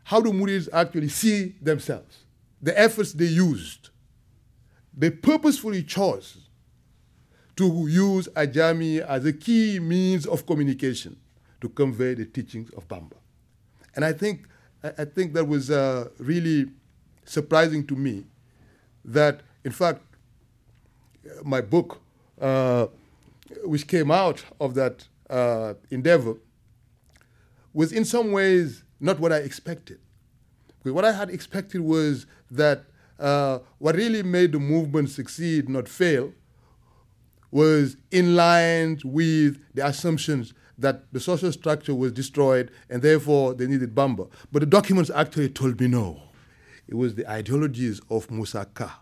how 0.04 0.20
the 0.20 0.30
Murids 0.30 0.68
actually 0.72 1.08
see 1.08 1.54
themselves? 1.62 2.24
The 2.60 2.76
efforts 2.78 3.12
they 3.12 3.26
used. 3.26 3.90
They 4.92 5.10
purposefully 5.10 5.84
chose 5.84 6.48
to 7.54 7.86
use 7.86 8.26
Ajami 8.28 9.06
as 9.06 9.24
a 9.24 9.32
key 9.32 9.78
means 9.78 10.26
of 10.26 10.46
communication 10.46 11.16
to 11.60 11.68
convey 11.68 12.14
the 12.14 12.24
teachings 12.24 12.70
of 12.70 12.88
Bamba. 12.88 13.18
And 13.94 14.04
I 14.04 14.12
think, 14.12 14.48
I 14.82 15.04
think 15.04 15.34
that 15.34 15.46
was 15.46 15.70
uh, 15.70 16.08
really 16.18 16.70
surprising 17.24 17.86
to 17.88 17.96
me 17.96 18.24
that, 19.04 19.40
in 19.64 19.72
fact, 19.72 20.00
my 21.44 21.60
book, 21.60 22.00
uh, 22.40 22.86
which 23.64 23.86
came 23.86 24.10
out 24.10 24.42
of 24.58 24.74
that 24.74 25.06
uh, 25.28 25.74
endeavor, 25.90 26.34
was 27.72 27.92
in 27.92 28.04
some 28.04 28.32
ways 28.32 28.84
not 28.98 29.20
what 29.20 29.32
I 29.32 29.36
expected. 29.38 29.98
Because 30.78 30.92
what 30.92 31.04
I 31.04 31.12
had 31.12 31.30
expected 31.30 31.82
was 31.82 32.26
that 32.50 32.84
uh, 33.18 33.58
what 33.78 33.96
really 33.96 34.22
made 34.22 34.52
the 34.52 34.58
movement 34.58 35.10
succeed, 35.10 35.68
not 35.68 35.88
fail, 35.88 36.32
was 37.50 37.96
in 38.10 38.34
line 38.34 38.98
with 39.04 39.60
the 39.74 39.86
assumptions 39.86 40.54
that 40.80 41.12
the 41.12 41.20
social 41.20 41.52
structure 41.52 41.94
was 41.94 42.12
destroyed 42.12 42.70
and 42.88 43.02
therefore 43.02 43.54
they 43.54 43.66
needed 43.66 43.94
Bamba. 43.94 44.28
But 44.50 44.60
the 44.60 44.66
documents 44.66 45.10
actually 45.14 45.50
told 45.50 45.80
me 45.80 45.88
no. 45.88 46.20
It 46.88 46.94
was 46.94 47.14
the 47.14 47.30
ideologies 47.30 48.00
of 48.10 48.30
Musa 48.30 48.66
Ka, 48.74 49.00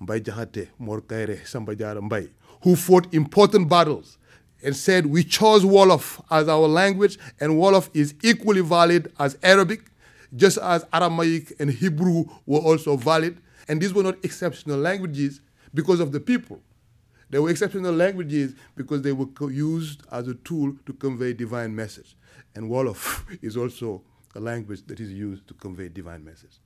Mbai 0.00 0.20
Jahate, 0.20 0.68
Morkaire, 0.80 1.40
Sambajara 1.42 2.00
Mbai, 2.06 2.30
who 2.62 2.76
fought 2.76 3.12
important 3.14 3.68
battles 3.68 4.18
and 4.62 4.74
said 4.74 5.06
we 5.06 5.22
chose 5.22 5.64
Wolof 5.64 6.22
as 6.30 6.48
our 6.48 6.66
language, 6.66 7.18
and 7.40 7.52
Wolof 7.52 7.90
is 7.94 8.14
equally 8.22 8.62
valid 8.62 9.12
as 9.18 9.38
Arabic, 9.42 9.82
just 10.34 10.58
as 10.58 10.84
Aramaic 10.92 11.52
and 11.60 11.70
Hebrew 11.70 12.24
were 12.46 12.58
also 12.58 12.96
valid. 12.96 13.38
And 13.68 13.80
these 13.80 13.94
were 13.94 14.02
not 14.02 14.22
exceptional 14.24 14.78
languages 14.78 15.40
because 15.72 16.00
of 16.00 16.12
the 16.12 16.20
people. 16.20 16.60
They 17.34 17.40
were 17.40 17.50
exceptional 17.50 17.92
languages 17.92 18.54
because 18.76 19.02
they 19.02 19.10
were 19.10 19.26
used 19.50 20.02
as 20.12 20.28
a 20.28 20.34
tool 20.34 20.72
to 20.86 20.92
convey 20.92 21.32
divine 21.32 21.74
message. 21.74 22.16
And 22.54 22.70
Wolof 22.70 23.24
is 23.42 23.56
also 23.56 24.02
a 24.36 24.38
language 24.38 24.86
that 24.86 25.00
is 25.00 25.10
used 25.10 25.48
to 25.48 25.54
convey 25.54 25.88
divine 25.88 26.24
message. 26.24 26.60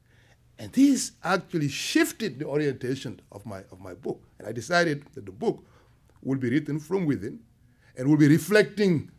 And 0.59 0.71
this 0.71 1.13
actually 1.25 1.69
shifted 1.69 2.39
the 2.39 2.45
orientation 2.45 3.19
of 3.33 3.47
my, 3.47 3.61
of 3.73 3.81
my 3.81 3.95
book. 3.95 4.23
And 4.39 4.47
I 4.47 4.53
decided 4.53 5.07
that 5.15 5.25
the 5.25 5.33
book 5.33 5.65
would 6.23 6.39
be 6.39 6.51
written 6.51 6.81
from 6.81 7.07
within 7.07 7.41
and 7.97 8.07
will 8.07 8.19
be 8.19 8.29
reflecting 8.29 9.11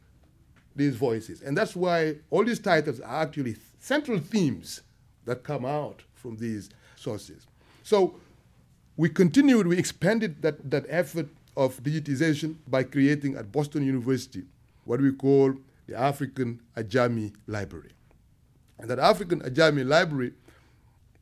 these 0.76 0.94
voices. 0.94 1.42
And 1.42 1.58
that's 1.58 1.76
why 1.76 2.18
all 2.30 2.44
these 2.44 2.60
titles 2.60 3.00
are 3.00 3.24
actually 3.24 3.56
central 3.80 4.20
themes 4.20 4.82
that 5.26 5.44
come 5.44 5.66
out 5.66 6.04
from 6.14 6.38
these 6.38 6.70
sources. 6.96 7.48
So 7.82 8.20
we 8.98 9.10
continued, 9.10 9.66
we 9.66 9.80
expanded 9.80 10.44
that, 10.44 10.70
that 10.70 10.86
effort 10.90 11.30
of 11.56 11.82
digitization 11.84 12.56
by 12.68 12.84
creating 12.84 13.36
at 13.36 13.52
Boston 13.52 13.84
University 13.86 14.44
what 14.86 15.02
we 15.02 15.12
call 15.12 15.54
the 15.88 15.96
African 15.96 16.62
Ajami 16.78 17.34
Library. 17.48 17.92
And 18.78 18.90
that 18.90 19.00
African 19.00 19.42
Ajami 19.42 19.86
Library, 19.86 20.34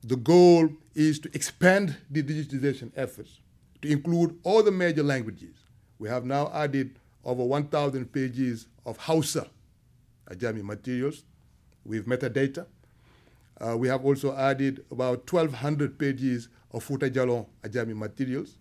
the 0.03 0.15
goal 0.15 0.69
is 0.93 1.19
to 1.19 1.29
expand 1.33 1.95
the 2.09 2.21
digitization 2.21 2.91
efforts 2.95 3.39
to 3.81 3.89
include 3.91 4.37
all 4.43 4.63
the 4.63 4.71
major 4.71 5.03
languages. 5.03 5.55
We 5.99 6.09
have 6.09 6.25
now 6.25 6.51
added 6.53 6.99
over 7.25 7.43
1,000 7.43 8.11
pages 8.11 8.67
of 8.85 8.97
Hausa 8.97 9.47
Ajami 10.29 10.63
materials 10.63 11.23
with 11.85 12.07
metadata. 12.07 12.65
Uh, 13.59 13.75
we 13.77 13.87
have 13.87 14.05
also 14.05 14.35
added 14.35 14.85
about 14.91 15.31
1,200 15.31 15.97
pages 15.97 16.49
of 16.71 16.85
Futa 16.87 17.09
Jalon 17.09 17.45
Ajami 17.63 17.95
materials. 17.95 18.57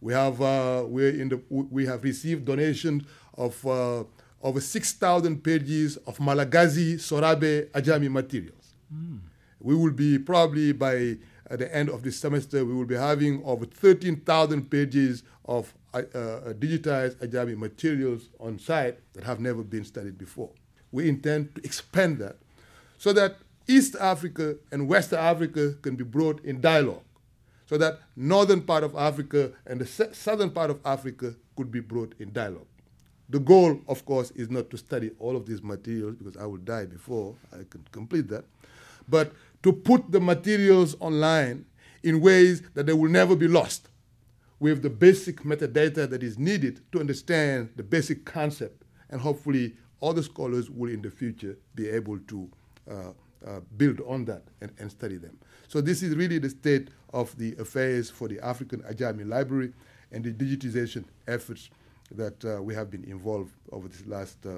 We 0.00 0.12
have, 0.12 0.40
uh, 0.40 0.84
we're 0.86 1.10
in 1.10 1.28
the, 1.28 1.40
we 1.48 1.86
have 1.86 2.04
received 2.04 2.44
donations 2.44 3.04
of 3.34 3.66
uh, 3.66 4.04
over 4.42 4.60
6,000 4.60 5.42
pages 5.42 5.96
of 6.06 6.18
Malagasy 6.20 6.96
Sorabe 6.96 7.70
Ajami 7.70 8.10
materials. 8.10 8.74
Mm. 8.94 9.20
We 9.60 9.74
will 9.74 9.92
be 9.92 10.18
probably 10.18 10.72
by 10.72 11.16
at 11.50 11.58
the 11.58 11.74
end 11.74 11.88
of 11.88 12.02
this 12.02 12.18
semester, 12.18 12.64
we 12.64 12.74
will 12.74 12.86
be 12.86 12.96
having 12.96 13.42
over 13.44 13.64
13,000 13.64 14.70
pages 14.70 15.22
of 15.44 15.72
uh, 15.94 15.98
uh, 15.98 16.52
digitized 16.54 17.16
Ajami 17.16 17.56
materials 17.56 18.28
on 18.40 18.58
site 18.58 18.98
that 19.14 19.24
have 19.24 19.40
never 19.40 19.62
been 19.62 19.84
studied 19.84 20.18
before. 20.18 20.50
We 20.92 21.08
intend 21.08 21.54
to 21.54 21.64
expand 21.64 22.18
that 22.18 22.36
so 22.98 23.12
that 23.12 23.36
East 23.68 23.96
Africa 23.96 24.56
and 24.70 24.88
West 24.88 25.12
Africa 25.12 25.74
can 25.82 25.96
be 25.96 26.04
brought 26.04 26.44
in 26.44 26.60
dialogue, 26.60 27.02
so 27.66 27.76
that 27.78 28.00
northern 28.14 28.62
part 28.62 28.84
of 28.84 28.94
Africa 28.96 29.52
and 29.66 29.80
the 29.80 29.86
southern 30.14 30.50
part 30.50 30.70
of 30.70 30.80
Africa 30.84 31.34
could 31.56 31.70
be 31.70 31.80
brought 31.80 32.14
in 32.18 32.32
dialogue. 32.32 32.66
The 33.28 33.40
goal, 33.40 33.80
of 33.88 34.04
course, 34.04 34.30
is 34.32 34.50
not 34.50 34.70
to 34.70 34.78
study 34.78 35.10
all 35.18 35.36
of 35.36 35.46
these 35.46 35.62
materials 35.62 36.14
because 36.14 36.36
I 36.36 36.46
will 36.46 36.58
die 36.58 36.86
before 36.86 37.34
I 37.52 37.64
can 37.68 37.84
complete 37.90 38.28
that, 38.28 38.44
but 39.08 39.32
to 39.64 39.72
put 39.72 40.12
the 40.12 40.20
materials 40.20 40.94
online 41.00 41.66
in 42.04 42.20
ways 42.20 42.62
that 42.74 42.86
they 42.86 42.92
will 42.92 43.10
never 43.10 43.34
be 43.34 43.48
lost 43.48 43.88
with 44.60 44.82
the 44.82 44.90
basic 44.90 45.42
metadata 45.42 46.08
that 46.08 46.22
is 46.22 46.38
needed 46.38 46.80
to 46.92 47.00
understand 47.00 47.70
the 47.74 47.82
basic 47.82 48.24
concept. 48.24 48.84
And 49.10 49.20
hopefully, 49.20 49.74
other 50.00 50.22
scholars 50.22 50.70
will 50.70 50.90
in 50.90 51.02
the 51.02 51.10
future 51.10 51.58
be 51.74 51.88
able 51.88 52.18
to 52.18 52.50
uh, 52.88 53.10
uh, 53.46 53.60
build 53.76 54.00
on 54.06 54.24
that 54.26 54.42
and, 54.60 54.72
and, 54.78 54.90
study 54.90 55.16
them. 55.16 55.36
So, 55.68 55.80
this 55.80 56.02
is 56.02 56.14
really 56.14 56.38
the 56.38 56.50
state 56.50 56.88
of 57.12 57.36
the 57.38 57.54
affairs 57.56 58.10
for 58.10 58.28
the 58.28 58.40
African 58.40 58.80
Ajami 58.82 59.28
Library 59.28 59.72
and 60.12 60.24
the 60.24 60.32
digitization 60.32 61.04
efforts 61.26 61.70
that 62.12 62.44
uh, 62.44 62.62
we 62.62 62.74
have 62.74 62.90
been 62.90 63.04
involved 63.04 63.52
over 63.72 63.88
this 63.88 64.06
last 64.06 64.38
uh, 64.46 64.50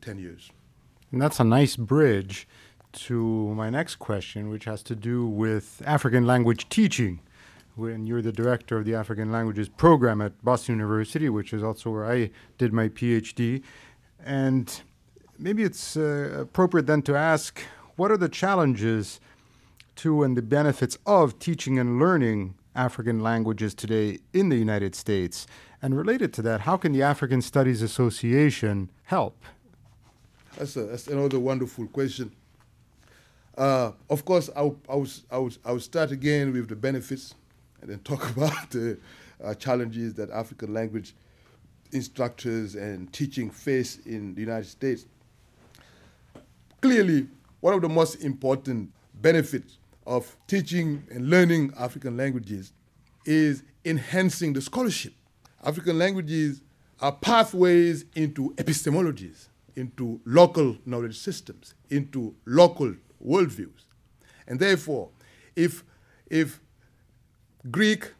10 0.00 0.18
years. 0.18 0.50
And 1.10 1.20
that's 1.20 1.40
a 1.40 1.44
nice 1.44 1.76
bridge 1.76 2.46
to 2.92 3.54
my 3.54 3.70
next 3.70 3.96
question, 3.96 4.48
which 4.50 4.64
has 4.64 4.82
to 4.84 4.94
do 4.94 5.26
with 5.26 5.82
African 5.86 6.26
language 6.26 6.68
teaching. 6.68 7.20
When 7.74 8.06
you're 8.06 8.20
the 8.20 8.32
director 8.32 8.76
of 8.76 8.84
the 8.84 8.94
African 8.94 9.32
Languages 9.32 9.70
program 9.70 10.20
at 10.20 10.44
Boston 10.44 10.74
University, 10.74 11.30
which 11.30 11.54
is 11.54 11.62
also 11.62 11.90
where 11.90 12.04
I 12.04 12.30
did 12.58 12.70
my 12.70 12.88
PhD. 12.88 13.62
And 14.22 14.82
maybe 15.38 15.62
it's 15.62 15.96
uh, 15.96 16.36
appropriate 16.42 16.86
then 16.86 17.00
to 17.02 17.16
ask 17.16 17.62
what 18.02 18.10
are 18.10 18.16
the 18.16 18.28
challenges 18.28 19.20
to 19.94 20.24
and 20.24 20.36
the 20.36 20.42
benefits 20.42 20.98
of 21.06 21.38
teaching 21.38 21.78
and 21.78 22.00
learning 22.00 22.52
African 22.74 23.20
languages 23.20 23.74
today 23.74 24.18
in 24.32 24.48
the 24.48 24.56
United 24.56 24.96
States? 24.96 25.46
And 25.80 25.96
related 25.96 26.32
to 26.32 26.42
that, 26.42 26.62
how 26.62 26.76
can 26.76 26.90
the 26.90 27.02
African 27.02 27.40
Studies 27.40 27.80
Association 27.80 28.90
help? 29.04 29.44
That's, 30.56 30.74
a, 30.74 30.82
that's 30.86 31.06
another 31.06 31.38
wonderful 31.38 31.86
question. 31.86 32.32
Uh, 33.56 33.92
of 34.10 34.24
course, 34.24 34.50
I'll, 34.56 34.76
I'll, 34.88 35.06
I'll, 35.30 35.50
I'll, 35.64 35.78
start 35.78 36.10
again 36.10 36.52
with 36.52 36.68
the 36.68 36.74
benefits 36.74 37.36
and 37.82 37.88
then 37.88 38.00
talk 38.00 38.28
about 38.36 38.68
the 38.70 38.98
uh, 39.44 39.54
challenges 39.54 40.14
that 40.14 40.28
African 40.30 40.74
language 40.74 41.14
instructors 41.92 42.74
and 42.74 43.12
teaching 43.12 43.48
face 43.48 44.00
in 44.06 44.34
the 44.34 44.40
United 44.40 44.66
States. 44.66 45.06
Clearly, 46.80 47.28
one 47.62 47.72
of 47.72 47.80
the 47.80 47.88
most 47.88 48.16
important 48.16 48.90
benefits 49.14 49.78
of 50.04 50.36
teaching 50.48 51.06
and 51.12 51.30
learning 51.30 51.72
African 51.78 52.16
languages 52.16 52.72
is 53.24 53.62
enhancing 53.84 54.52
the 54.52 54.60
scholarship. 54.60 55.14
African 55.64 55.96
languages 55.96 56.60
are 57.00 57.12
pathways 57.12 58.04
into 58.16 58.52
epistemologies, 58.54 59.46
into 59.76 60.20
local 60.24 60.76
knowledge 60.84 61.16
systems, 61.16 61.74
into 61.88 62.34
local 62.46 62.96
worldviews. 63.24 63.84
And 64.48 64.58
therefore, 64.58 65.10
if, 65.54 65.84
if 66.28 66.60
Greek, 67.70 68.12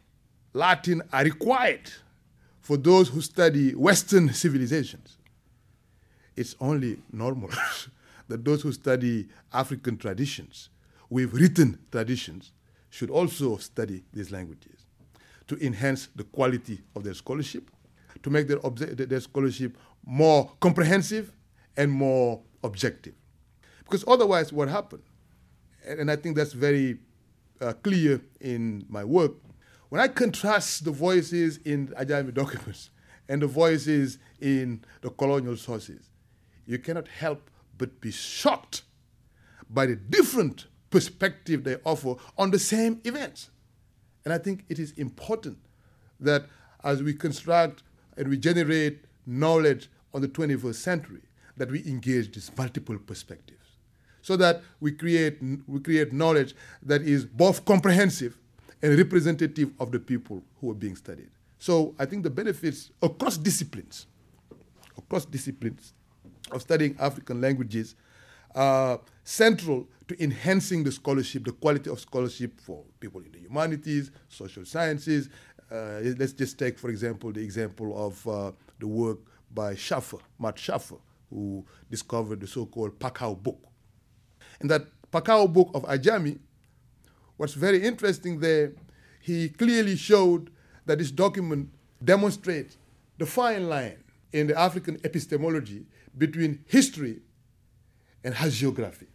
Latin 0.53 1.01
are 1.11 1.23
required 1.25 1.91
for 2.61 2.77
those 2.77 3.09
who 3.09 3.19
study 3.19 3.75
Western 3.75 4.33
civilizations, 4.33 5.17
it's 6.37 6.55
only 6.61 6.99
normal 7.11 7.49
that 8.27 8.43
those 8.45 8.61
who 8.61 8.71
study 8.71 9.27
African 9.51 9.97
traditions 9.97 10.69
with 11.09 11.33
written 11.33 11.79
traditions 11.91 12.51
should 12.89 13.09
also 13.09 13.57
study 13.57 14.03
these 14.13 14.31
languages 14.31 14.85
to 15.47 15.57
enhance 15.65 16.07
the 16.15 16.23
quality 16.23 16.81
of 16.95 17.03
their 17.03 17.13
scholarship, 17.13 17.69
to 18.21 18.29
make 18.29 18.47
their, 18.47 18.59
their 18.59 19.19
scholarship 19.19 19.77
more 20.05 20.51
comprehensive 20.59 21.31
and 21.75 21.91
more 21.91 22.41
objective. 22.63 23.13
Because 23.83 24.03
otherwise, 24.07 24.53
what 24.53 24.69
happened, 24.69 25.03
and 25.85 26.09
I 26.09 26.15
think 26.15 26.35
that's 26.35 26.53
very 26.53 26.97
uh, 27.61 27.73
clear 27.73 28.21
in 28.39 28.85
my 28.89 29.03
work, 29.03 29.33
when 29.89 30.01
I 30.01 30.07
contrast 30.07 30.85
the 30.85 30.91
voices 30.91 31.57
in 31.57 31.89
Ajami 31.89 32.33
documents 32.33 32.89
and 33.29 33.41
the 33.41 33.47
voices 33.47 34.17
in 34.39 34.83
the 35.01 35.09
colonial 35.09 35.57
sources, 35.57 36.09
you 36.65 36.79
cannot 36.79 37.07
help 37.07 37.49
but 37.83 37.99
be 37.99 38.11
shocked 38.11 38.83
by 39.69 39.85
the 39.85 39.97
different 39.97 40.67
perspective 40.89 41.65
they 41.65 41.75
offer 41.83 42.15
on 42.37 42.49
the 42.49 42.57
same 42.57 43.01
events. 43.03 43.49
And 44.23 44.33
I 44.33 44.37
think 44.37 44.63
it 44.69 44.79
is 44.79 44.93
important 44.93 45.57
that 46.21 46.45
as 46.81 47.03
we 47.03 47.13
construct 47.13 47.83
and 48.15 48.29
we 48.29 48.37
generate 48.37 49.03
knowledge 49.25 49.89
on 50.13 50.21
the 50.21 50.29
21st 50.29 50.75
century, 50.75 51.19
that 51.57 51.69
we 51.69 51.83
engage 51.85 52.33
these 52.33 52.49
multiple 52.57 52.97
perspectives 52.97 53.75
so 54.21 54.37
that 54.37 54.61
we 54.79 54.93
create, 54.93 55.39
we 55.67 55.81
create 55.81 56.13
knowledge 56.13 56.55
that 56.83 57.01
is 57.01 57.25
both 57.25 57.65
comprehensive 57.65 58.37
and 58.81 58.97
representative 58.97 59.71
of 59.77 59.91
the 59.91 59.99
people 59.99 60.41
who 60.61 60.71
are 60.71 60.75
being 60.75 60.95
studied. 60.95 61.31
So 61.59 61.95
I 61.99 62.05
think 62.05 62.23
the 62.23 62.29
benefits 62.29 62.91
across 63.01 63.35
disciplines, 63.35 64.07
across 64.97 65.25
disciplines 65.25 65.91
of 66.53 66.61
studying 66.61 66.95
African 66.99 67.41
languages 67.41 67.95
are 68.55 68.99
central 69.23 69.87
to 70.07 70.23
enhancing 70.23 70.83
the 70.83 70.91
scholarship, 70.91 71.45
the 71.45 71.51
quality 71.51 71.89
of 71.89 71.99
scholarship 71.99 72.59
for 72.59 72.83
people 72.99 73.21
in 73.21 73.31
the 73.31 73.39
humanities, 73.39 74.11
social 74.27 74.65
sciences. 74.65 75.29
Uh, 75.71 75.99
let's 76.17 76.33
just 76.33 76.59
take, 76.59 76.77
for 76.77 76.89
example, 76.89 77.31
the 77.31 77.41
example 77.41 78.05
of 78.05 78.27
uh, 78.27 78.51
the 78.79 78.87
work 78.87 79.19
by 79.53 79.75
Schaffer, 79.75 80.17
Matt 80.39 80.59
Schaffer, 80.59 80.97
who 81.29 81.65
discovered 81.89 82.41
the 82.41 82.47
so-called 82.47 82.99
Pakao 82.99 83.41
book. 83.41 83.59
In 84.61 84.67
that 84.67 84.85
Pakao 85.11 85.51
book 85.51 85.71
of 85.73 85.83
Ajami, 85.83 86.37
what's 87.37 87.53
very 87.53 87.83
interesting 87.83 88.39
there, 88.39 88.73
he 89.21 89.49
clearly 89.49 89.95
showed 89.95 90.51
that 90.85 90.97
this 90.97 91.11
document 91.11 91.69
demonstrates 92.03 92.77
the 93.17 93.25
fine 93.25 93.69
line 93.69 94.03
in 94.33 94.47
the 94.47 94.59
African 94.59 94.99
epistemology 95.03 95.85
between 96.17 96.63
history 96.67 97.21
and 98.23 98.33
hagiography. 98.33 99.07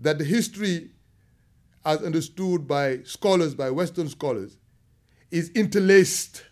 That 0.00 0.18
the 0.18 0.24
history, 0.24 0.90
as 1.84 2.02
understood 2.02 2.66
by 2.66 3.02
scholars, 3.04 3.54
by 3.54 3.70
Western 3.70 4.08
scholars, 4.08 4.56
is 5.30 5.50
interlaced 5.50 6.44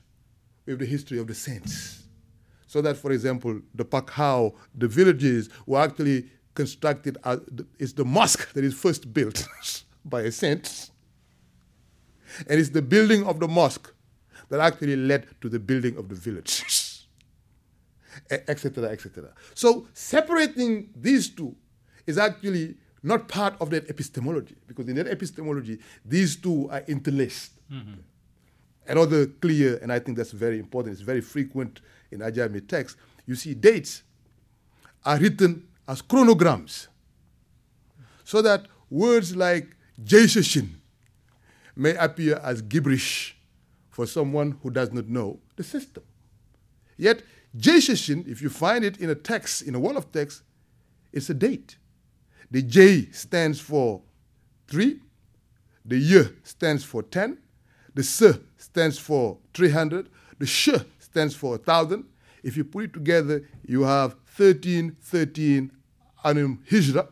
with 0.66 0.78
the 0.78 0.86
history 0.86 1.18
of 1.18 1.26
the 1.26 1.34
saints. 1.34 2.02
So 2.66 2.80
that, 2.82 2.96
for 2.96 3.12
example, 3.12 3.60
the 3.74 3.84
Pakao, 3.84 4.54
the 4.74 4.88
villages 4.88 5.50
were 5.66 5.80
actually 5.80 6.30
constructed 6.54 7.18
as 7.24 7.40
it's 7.78 7.92
the 7.92 8.04
mosque 8.04 8.52
that 8.52 8.64
is 8.64 8.74
first 8.74 9.12
built 9.12 9.46
by 10.04 10.22
a 10.22 10.32
saint. 10.32 10.90
And 12.48 12.58
it's 12.58 12.70
the 12.70 12.82
building 12.82 13.26
of 13.26 13.40
the 13.40 13.48
mosque 13.48 13.92
that 14.48 14.60
actually 14.60 14.96
led 14.96 15.26
to 15.40 15.48
the 15.48 15.58
building 15.58 15.96
of 15.96 16.08
the 16.08 16.14
village, 16.14 16.62
etc., 18.30 18.90
etc. 18.90 19.32
So 19.54 19.86
separating 19.94 20.90
these 20.96 21.28
two 21.30 21.54
is 22.06 22.18
actually 22.18 22.76
not 23.02 23.28
part 23.28 23.54
of 23.60 23.70
that 23.70 23.88
epistemology, 23.90 24.56
because 24.66 24.88
in 24.88 24.96
that 24.96 25.08
epistemology, 25.08 25.78
these 26.04 26.36
two 26.36 26.68
are 26.70 26.82
interlaced. 26.86 27.52
Mm-hmm. 27.70 27.94
Another 28.86 29.26
clear, 29.26 29.78
and 29.82 29.92
I 29.92 29.98
think 29.98 30.16
that's 30.16 30.32
very 30.32 30.58
important, 30.58 30.94
it's 30.94 31.02
very 31.02 31.20
frequent 31.20 31.80
in 32.10 32.20
Ajami 32.20 32.66
text, 32.66 32.96
you 33.26 33.34
see 33.34 33.54
dates 33.54 34.02
are 35.04 35.18
written 35.18 35.66
as 35.88 36.02
chronograms, 36.02 36.88
so 38.24 38.42
that 38.42 38.66
words 38.88 39.34
like 39.34 39.76
Jaishashin 40.02 40.68
may 41.74 41.94
appear 41.96 42.40
as 42.42 42.62
gibberish 42.62 43.36
for 43.90 44.06
someone 44.06 44.58
who 44.62 44.70
does 44.70 44.92
not 44.92 45.08
know 45.08 45.40
the 45.56 45.64
system. 45.64 46.02
Yet, 46.96 47.22
Jaishashin, 47.56 48.26
if 48.26 48.40
you 48.40 48.48
find 48.48 48.84
it 48.84 48.98
in 48.98 49.10
a 49.10 49.14
text, 49.14 49.62
in 49.62 49.74
a 49.74 49.80
wall 49.80 49.96
of 49.96 50.10
text, 50.10 50.42
it's 51.12 51.28
a 51.28 51.34
date. 51.34 51.76
The 52.50 52.62
J 52.62 53.10
stands 53.12 53.60
for 53.60 54.02
three, 54.68 55.00
the 55.84 55.98
Y 55.98 56.28
stands 56.44 56.84
for 56.84 57.02
10, 57.02 57.38
the 57.94 58.00
S 58.00 58.38
stands 58.56 58.98
for 58.98 59.38
300, 59.54 60.08
the 60.38 60.46
Sh 60.46 60.70
stands 60.98 61.34
for 61.34 61.54
a 61.54 61.58
1,000. 61.58 62.04
If 62.42 62.56
you 62.56 62.64
put 62.64 62.84
it 62.84 62.92
together, 62.92 63.48
you 63.66 63.82
have 63.82 64.12
1313 64.36 65.70
Anum 66.24 66.58
Hijra. 66.66 67.08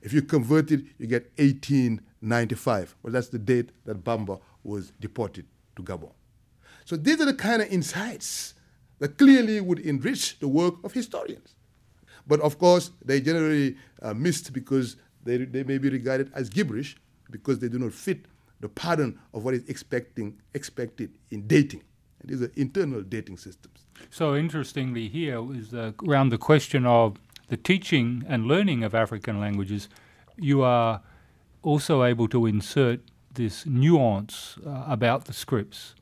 If 0.00 0.12
you 0.12 0.22
convert 0.22 0.70
it, 0.70 0.84
you 0.98 1.06
get 1.06 1.32
1895. 1.36 2.96
Well, 3.02 3.12
that's 3.12 3.28
the 3.28 3.38
date 3.38 3.70
that 3.84 4.04
Bamba 4.04 4.40
was 4.62 4.92
deported 5.00 5.46
to 5.74 5.82
Gabon. 5.82 6.12
So 6.84 6.96
these 6.96 7.20
are 7.20 7.24
the 7.24 7.34
kind 7.34 7.62
of 7.62 7.68
insights 7.68 8.54
that 8.98 9.18
clearly 9.18 9.60
would 9.60 9.78
enrich 9.80 10.38
the 10.38 10.48
work 10.48 10.74
of 10.84 10.92
historians. 10.92 11.54
But 12.26 12.40
of 12.40 12.58
course, 12.58 12.90
they 13.04 13.20
generally 13.20 13.76
are 14.02 14.14
missed 14.14 14.52
because 14.52 14.96
they, 15.22 15.38
they 15.38 15.62
may 15.62 15.78
be 15.78 15.90
regarded 15.90 16.30
as 16.34 16.48
gibberish 16.48 16.96
because 17.30 17.58
they 17.58 17.68
do 17.68 17.78
not 17.78 17.92
fit 17.92 18.26
the 18.60 18.68
pattern 18.68 19.18
of 19.34 19.44
what 19.44 19.54
is 19.54 19.68
expecting, 19.68 20.40
expected 20.54 21.12
in 21.30 21.46
dating. 21.46 21.82
And 22.20 22.30
these 22.30 22.42
are 22.42 22.50
internal 22.56 23.02
dating 23.02 23.36
systems. 23.36 23.86
So 24.10 24.34
interestingly, 24.34 25.08
here 25.08 25.40
is 25.54 25.74
around 25.74 26.30
the 26.30 26.38
question 26.38 26.86
of 26.86 27.18
the 27.48 27.56
teaching 27.56 28.24
and 28.26 28.46
learning 28.46 28.82
of 28.82 28.94
African 28.94 29.40
languages, 29.40 29.88
you 30.36 30.62
are 30.62 31.02
also 31.62 32.04
able 32.04 32.28
to 32.28 32.46
insert 32.46 33.00
this 33.34 33.66
nuance 33.66 34.56
uh, 34.66 34.84
about 34.86 35.26
the 35.26 35.32
scripts. 35.32 35.94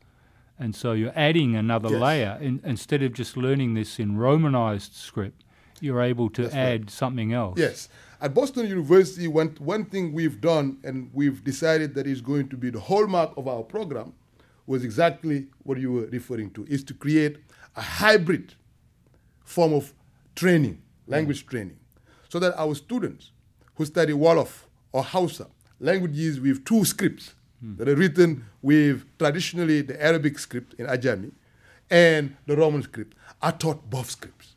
And 0.58 0.74
so 0.74 0.92
you're 0.92 1.12
adding 1.16 1.56
another 1.56 1.90
yes. 1.90 2.00
layer. 2.00 2.38
In, 2.40 2.60
instead 2.64 3.02
of 3.02 3.12
just 3.12 3.36
learning 3.36 3.74
this 3.74 3.98
in 3.98 4.16
Romanized 4.16 4.94
script, 4.94 5.42
you're 5.80 6.02
able 6.02 6.30
to 6.30 6.42
That's 6.42 6.54
add 6.54 6.80
right. 6.82 6.90
something 6.90 7.32
else. 7.32 7.58
Yes. 7.58 7.88
At 8.20 8.32
Boston 8.32 8.66
University, 8.66 9.28
one, 9.28 9.56
one 9.58 9.84
thing 9.84 10.12
we've 10.12 10.40
done 10.40 10.78
and 10.84 11.10
we've 11.12 11.42
decided 11.44 11.94
that 11.94 12.06
is 12.06 12.20
going 12.20 12.48
to 12.48 12.56
be 12.56 12.70
the 12.70 12.80
hallmark 12.80 13.36
of 13.36 13.48
our 13.48 13.62
program 13.62 14.14
was 14.66 14.84
exactly 14.84 15.48
what 15.64 15.78
you 15.78 15.92
were 15.92 16.06
referring 16.06 16.50
to, 16.52 16.64
is 16.66 16.82
to 16.84 16.94
create 16.94 17.38
a 17.76 17.82
hybrid 17.82 18.54
form 19.44 19.74
of 19.74 19.92
training, 20.34 20.80
language 21.06 21.44
mm. 21.44 21.50
training, 21.50 21.78
so 22.28 22.38
that 22.38 22.58
our 22.58 22.74
students 22.74 23.32
who 23.74 23.84
study 23.84 24.12
Wolof 24.12 24.62
or 24.92 25.02
Hausa, 25.02 25.48
languages 25.80 26.40
with 26.40 26.64
two 26.64 26.84
scripts 26.84 27.34
mm. 27.64 27.76
that 27.78 27.88
are 27.88 27.96
written 27.96 28.44
with 28.62 29.04
traditionally 29.18 29.82
the 29.82 30.02
Arabic 30.02 30.38
script 30.38 30.74
in 30.74 30.86
Ajami 30.86 31.32
and 31.90 32.36
the 32.46 32.56
Roman 32.56 32.82
script, 32.82 33.16
are 33.42 33.52
taught 33.52 33.88
both 33.88 34.10
scripts 34.10 34.54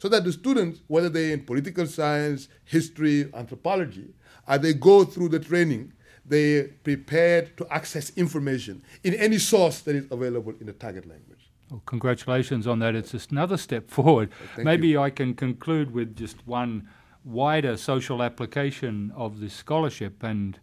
so 0.00 0.08
that 0.08 0.24
the 0.24 0.32
students, 0.32 0.80
whether 0.86 1.10
they're 1.10 1.34
in 1.34 1.44
political 1.44 1.86
science, 1.86 2.48
history, 2.64 3.30
anthropology, 3.34 4.08
as 4.48 4.60
they 4.60 4.72
go 4.72 5.04
through 5.04 5.28
the 5.28 5.38
training, 5.38 5.92
they're 6.24 6.68
prepared 6.82 7.56
to 7.58 7.66
access 7.70 8.10
information 8.16 8.82
in 9.04 9.14
any 9.14 9.38
source 9.38 9.80
that 9.80 9.94
is 9.94 10.06
available 10.10 10.54
in 10.58 10.66
the 10.66 10.72
target 10.72 11.06
language. 11.06 11.50
Well, 11.70 11.82
congratulations 11.84 12.66
on 12.66 12.78
that. 12.78 12.94
It's 12.94 13.12
just 13.12 13.30
another 13.30 13.58
step 13.58 13.90
forward. 13.98 14.30
Maybe 14.56 14.88
you. 14.88 15.00
I 15.00 15.10
can 15.10 15.34
conclude 15.34 15.92
with 15.92 16.16
just 16.16 16.46
one 16.46 16.88
wider 17.22 17.76
social 17.76 18.22
application 18.22 19.12
of 19.14 19.40
this 19.40 19.52
scholarship, 19.52 20.22
and 20.22 20.58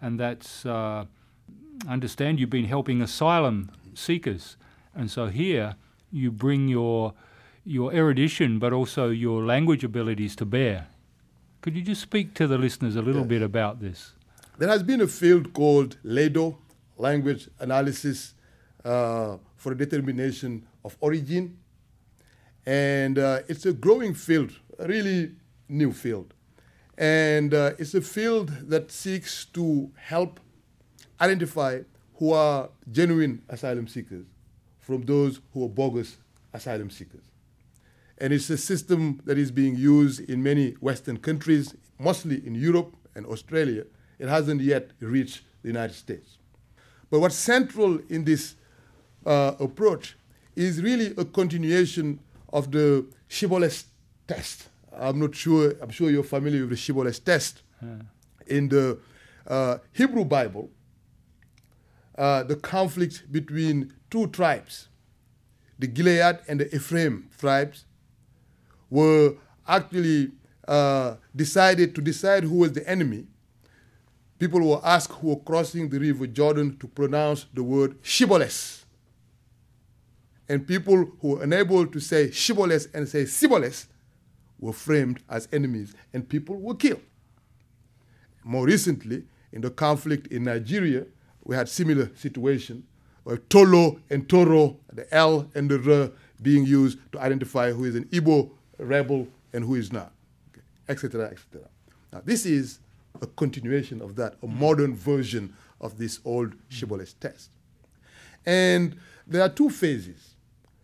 and 0.00 0.18
that's 0.18 0.66
uh, 0.66 1.04
understand 1.88 2.40
you've 2.40 2.50
been 2.50 2.66
helping 2.66 3.02
asylum 3.02 3.70
seekers, 3.94 4.56
and 4.94 5.10
so 5.10 5.26
here 5.26 5.76
you 6.10 6.30
bring 6.30 6.68
your 6.68 7.14
your 7.64 7.92
erudition, 7.92 8.58
but 8.58 8.72
also 8.72 9.10
your 9.10 9.44
language 9.44 9.84
abilities 9.84 10.34
to 10.36 10.44
bear. 10.44 10.88
Could 11.60 11.76
you 11.76 11.82
just 11.82 12.00
speak 12.00 12.34
to 12.34 12.46
the 12.46 12.56
listeners 12.56 12.96
a 12.96 13.02
little 13.02 13.22
yes. 13.22 13.28
bit 13.28 13.42
about 13.42 13.80
this? 13.80 14.14
There 14.58 14.68
has 14.68 14.82
been 14.82 15.02
a 15.02 15.06
field 15.06 15.52
called 15.52 15.98
LADO, 16.02 16.58
Language 16.96 17.48
Analysis 17.58 18.34
uh, 18.84 19.36
for 19.56 19.74
Determination 19.74 20.66
of 20.84 20.96
Origin. 21.00 21.58
And 22.66 23.18
uh, 23.18 23.40
it's 23.48 23.66
a 23.66 23.72
growing 23.72 24.14
field, 24.14 24.52
a 24.78 24.86
really 24.86 25.32
new 25.68 25.92
field. 25.92 26.34
And 27.00 27.54
uh, 27.54 27.72
it's 27.78 27.94
a 27.94 28.02
field 28.02 28.50
that 28.68 28.92
seeks 28.92 29.46
to 29.54 29.90
help 29.96 30.38
identify 31.18 31.80
who 32.16 32.34
are 32.34 32.68
genuine 32.92 33.40
asylum 33.48 33.88
seekers 33.88 34.26
from 34.80 35.00
those 35.02 35.40
who 35.54 35.64
are 35.64 35.68
bogus 35.70 36.18
asylum 36.52 36.90
seekers. 36.90 37.22
And 38.18 38.34
it's 38.34 38.50
a 38.50 38.58
system 38.58 39.22
that 39.24 39.38
is 39.38 39.50
being 39.50 39.76
used 39.76 40.28
in 40.28 40.42
many 40.42 40.72
Western 40.72 41.16
countries, 41.16 41.74
mostly 41.98 42.46
in 42.46 42.54
Europe 42.54 42.94
and 43.14 43.24
Australia. 43.24 43.84
It 44.18 44.28
hasn't 44.28 44.60
yet 44.60 44.90
reached 45.00 45.40
the 45.62 45.68
United 45.68 45.94
States. 45.94 46.36
But 47.10 47.20
what's 47.20 47.34
central 47.34 47.98
in 48.10 48.24
this 48.24 48.56
uh, 49.24 49.54
approach 49.58 50.18
is 50.54 50.82
really 50.82 51.14
a 51.16 51.24
continuation 51.24 52.20
of 52.52 52.70
the 52.70 53.06
Shibboleth 53.26 53.84
test. 54.28 54.69
I'm 54.96 55.18
not 55.18 55.34
sure, 55.34 55.74
I'm 55.80 55.90
sure 55.90 56.10
you're 56.10 56.22
familiar 56.22 56.60
with 56.60 56.70
the 56.70 56.76
Shibboleth 56.76 57.24
test. 57.24 57.62
Yeah. 57.82 58.02
In 58.46 58.68
the 58.68 58.98
uh, 59.46 59.78
Hebrew 59.92 60.24
Bible, 60.24 60.70
uh, 62.18 62.42
the 62.42 62.56
conflict 62.56 63.30
between 63.30 63.92
two 64.10 64.26
tribes, 64.28 64.88
the 65.78 65.86
Gilead 65.86 66.40
and 66.48 66.60
the 66.60 66.74
Ephraim 66.74 67.30
tribes, 67.38 67.84
were 68.90 69.34
actually 69.66 70.32
uh, 70.66 71.16
decided 71.34 71.94
to 71.94 72.00
decide 72.00 72.44
who 72.44 72.56
was 72.56 72.72
the 72.72 72.88
enemy, 72.88 73.26
people 74.38 74.60
were 74.60 74.80
asked 74.84 75.12
who 75.12 75.28
were 75.28 75.40
crossing 75.40 75.88
the 75.88 75.98
river 75.98 76.26
Jordan 76.26 76.76
to 76.78 76.88
pronounce 76.88 77.46
the 77.54 77.62
word 77.62 78.02
Shibboleth. 78.02 78.84
And 80.48 80.66
people 80.66 81.12
who 81.20 81.28
were 81.28 81.42
unable 81.42 81.86
to 81.86 82.00
say 82.00 82.30
Shibboleth 82.30 82.92
and 82.92 83.08
say 83.08 83.24
Sibboleth 83.24 83.86
were 84.60 84.72
framed 84.72 85.20
as 85.28 85.48
enemies 85.52 85.94
and 86.12 86.28
people 86.28 86.56
were 86.56 86.74
killed. 86.74 87.02
More 88.44 88.66
recently, 88.66 89.24
in 89.52 89.60
the 89.62 89.70
conflict 89.70 90.28
in 90.28 90.44
Nigeria, 90.44 91.06
we 91.44 91.56
had 91.56 91.68
similar 91.68 92.10
situation 92.14 92.84
where 93.24 93.36
Tolo 93.36 94.00
and 94.08 94.28
Toro, 94.28 94.76
the 94.92 95.12
L 95.14 95.50
and 95.54 95.70
the 95.70 96.02
R 96.02 96.10
being 96.42 96.64
used 96.64 96.98
to 97.12 97.20
identify 97.20 97.72
who 97.72 97.84
is 97.84 97.94
an 97.94 98.04
Igbo 98.06 98.50
rebel 98.78 99.26
and 99.52 99.64
who 99.64 99.74
is 99.74 99.92
not, 99.92 100.12
etc., 100.88 101.24
okay, 101.24 101.32
etc. 101.34 101.68
Now, 102.12 102.22
this 102.24 102.46
is 102.46 102.78
a 103.20 103.26
continuation 103.26 104.00
of 104.00 104.16
that, 104.16 104.36
a 104.42 104.46
modern 104.46 104.94
version 104.94 105.54
of 105.80 105.98
this 105.98 106.20
old 106.24 106.54
Shibboleth 106.68 107.18
test. 107.20 107.50
And 108.46 108.96
there 109.26 109.42
are 109.42 109.48
two 109.48 109.68
phases. 109.70 110.29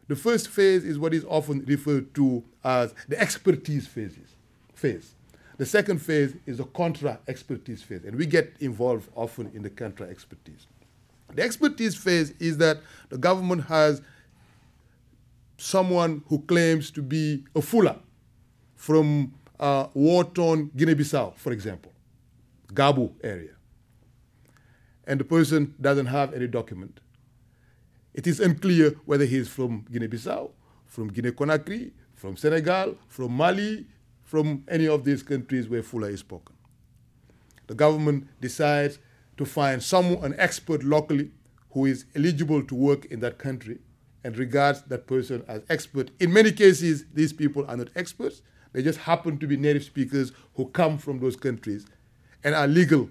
The 0.08 0.16
first 0.16 0.48
phase 0.48 0.84
is 0.84 0.98
what 0.98 1.12
is 1.12 1.24
often 1.24 1.64
referred 1.66 2.14
to 2.14 2.44
as 2.62 2.94
the 3.08 3.20
expertise 3.20 3.86
phases, 3.86 4.36
phase. 4.74 5.14
The 5.56 5.66
second 5.66 6.00
phase 6.00 6.34
is 6.44 6.58
the 6.58 6.64
contra 6.64 7.18
expertise 7.26 7.82
phase, 7.82 8.04
and 8.04 8.16
we 8.16 8.26
get 8.26 8.54
involved 8.60 9.08
often 9.16 9.50
in 9.54 9.62
the 9.62 9.70
contra 9.70 10.06
expertise. 10.06 10.66
The 11.34 11.42
expertise 11.42 11.96
phase 11.96 12.30
is 12.38 12.58
that 12.58 12.80
the 13.08 13.18
government 13.18 13.64
has 13.64 14.02
someone 15.58 16.22
who 16.28 16.40
claims 16.42 16.90
to 16.92 17.02
be 17.02 17.44
a 17.54 17.60
Fula 17.60 17.98
from 18.76 19.34
uh, 19.58 19.88
war-torn 19.94 20.70
Guinea-Bissau, 20.76 21.34
for 21.36 21.50
example, 21.52 21.92
Gabu 22.68 23.12
area, 23.24 23.54
and 25.06 25.18
the 25.18 25.24
person 25.24 25.74
doesn't 25.80 26.06
have 26.06 26.34
any 26.34 26.46
document. 26.46 27.00
It 28.16 28.26
is 28.26 28.40
unclear 28.40 28.94
whether 29.04 29.26
he 29.26 29.36
is 29.36 29.46
from 29.46 29.84
Guinea-Bissau, 29.92 30.50
from 30.86 31.08
Guinea-Conakry, 31.08 31.92
from 32.14 32.34
Senegal, 32.34 32.96
from 33.08 33.32
Mali, 33.32 33.84
from 34.22 34.64
any 34.68 34.88
of 34.88 35.04
these 35.04 35.22
countries 35.22 35.68
where 35.68 35.82
Fula 35.82 36.10
is 36.10 36.20
spoken. 36.20 36.56
The 37.66 37.74
government 37.74 38.28
decides 38.40 38.98
to 39.36 39.44
find 39.44 39.82
someone, 39.82 40.24
an 40.24 40.34
expert 40.38 40.82
locally, 40.82 41.30
who 41.72 41.84
is 41.84 42.06
eligible 42.14 42.62
to 42.62 42.74
work 42.74 43.04
in 43.04 43.20
that 43.20 43.36
country 43.36 43.80
and 44.24 44.38
regards 44.38 44.80
that 44.84 45.06
person 45.06 45.44
as 45.46 45.60
expert. 45.68 46.10
In 46.18 46.32
many 46.32 46.52
cases, 46.52 47.04
these 47.12 47.34
people 47.34 47.66
are 47.68 47.76
not 47.76 47.90
experts. 47.96 48.40
They 48.72 48.82
just 48.82 49.00
happen 49.00 49.36
to 49.38 49.46
be 49.46 49.58
native 49.58 49.84
speakers 49.84 50.32
who 50.54 50.68
come 50.68 50.96
from 50.96 51.20
those 51.20 51.36
countries 51.36 51.84
and 52.42 52.54
are 52.54 52.66
legal 52.66 53.10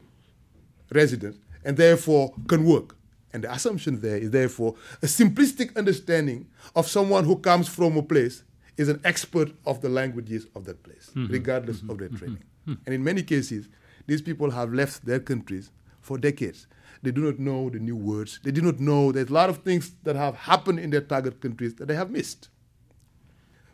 residents 0.91 1.37
and 1.63 1.77
therefore 1.77 2.33
can 2.47 2.65
work. 2.65 2.95
And 3.35 3.43
the 3.43 3.51
assumption 3.51 3.99
there 3.99 4.15
is 4.15 4.31
therefore 4.31 4.75
a 5.03 5.07
simplistic 5.07 5.75
understanding 5.75 6.47
of 6.73 6.87
someone 6.87 7.25
who 7.25 7.35
comes 7.35 7.67
from 7.67 7.97
a 7.97 8.01
place 8.01 8.45
is 8.77 8.87
an 8.87 9.01
expert 9.03 9.51
of 9.65 9.81
the 9.81 9.89
languages 9.89 10.47
of 10.55 10.63
that 10.63 10.81
place, 10.83 11.11
mm-hmm. 11.13 11.33
regardless 11.33 11.79
mm-hmm. 11.79 11.89
of 11.89 11.97
their 11.97 12.07
training. 12.07 12.45
Mm-hmm. 12.65 12.73
And 12.85 12.95
in 12.95 13.03
many 13.03 13.23
cases, 13.23 13.67
these 14.07 14.21
people 14.21 14.51
have 14.51 14.73
left 14.73 15.05
their 15.05 15.19
countries 15.19 15.69
for 15.99 16.17
decades. 16.17 16.67
They 17.01 17.11
do 17.11 17.23
not 17.23 17.37
know 17.37 17.69
the 17.69 17.79
new 17.79 17.97
words. 17.97 18.39
They 18.41 18.51
do 18.51 18.61
not 18.61 18.79
know 18.79 19.11
there's 19.11 19.27
a 19.29 19.33
lot 19.33 19.49
of 19.49 19.57
things 19.63 19.91
that 20.03 20.15
have 20.15 20.35
happened 20.35 20.79
in 20.79 20.91
their 20.91 21.01
target 21.01 21.41
countries 21.41 21.75
that 21.75 21.89
they 21.89 21.95
have 21.95 22.11
missed. 22.11 22.47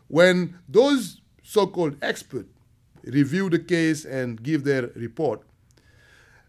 When 0.08 0.58
those 0.68 1.20
so 1.44 1.68
called 1.68 1.98
experts 2.02 2.48
review 3.04 3.48
the 3.48 3.60
case 3.60 4.04
and 4.04 4.42
give 4.42 4.64
their 4.64 4.88
report, 4.96 5.42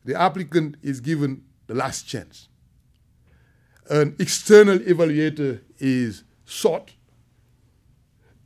the 0.04 0.20
applicant 0.20 0.78
is 0.82 1.00
given 1.00 1.44
the 1.68 1.76
last 1.76 2.08
chance. 2.08 2.48
An 3.90 4.16
external 4.18 4.80
evaluator 4.80 5.62
is 5.78 6.24
sought 6.46 6.92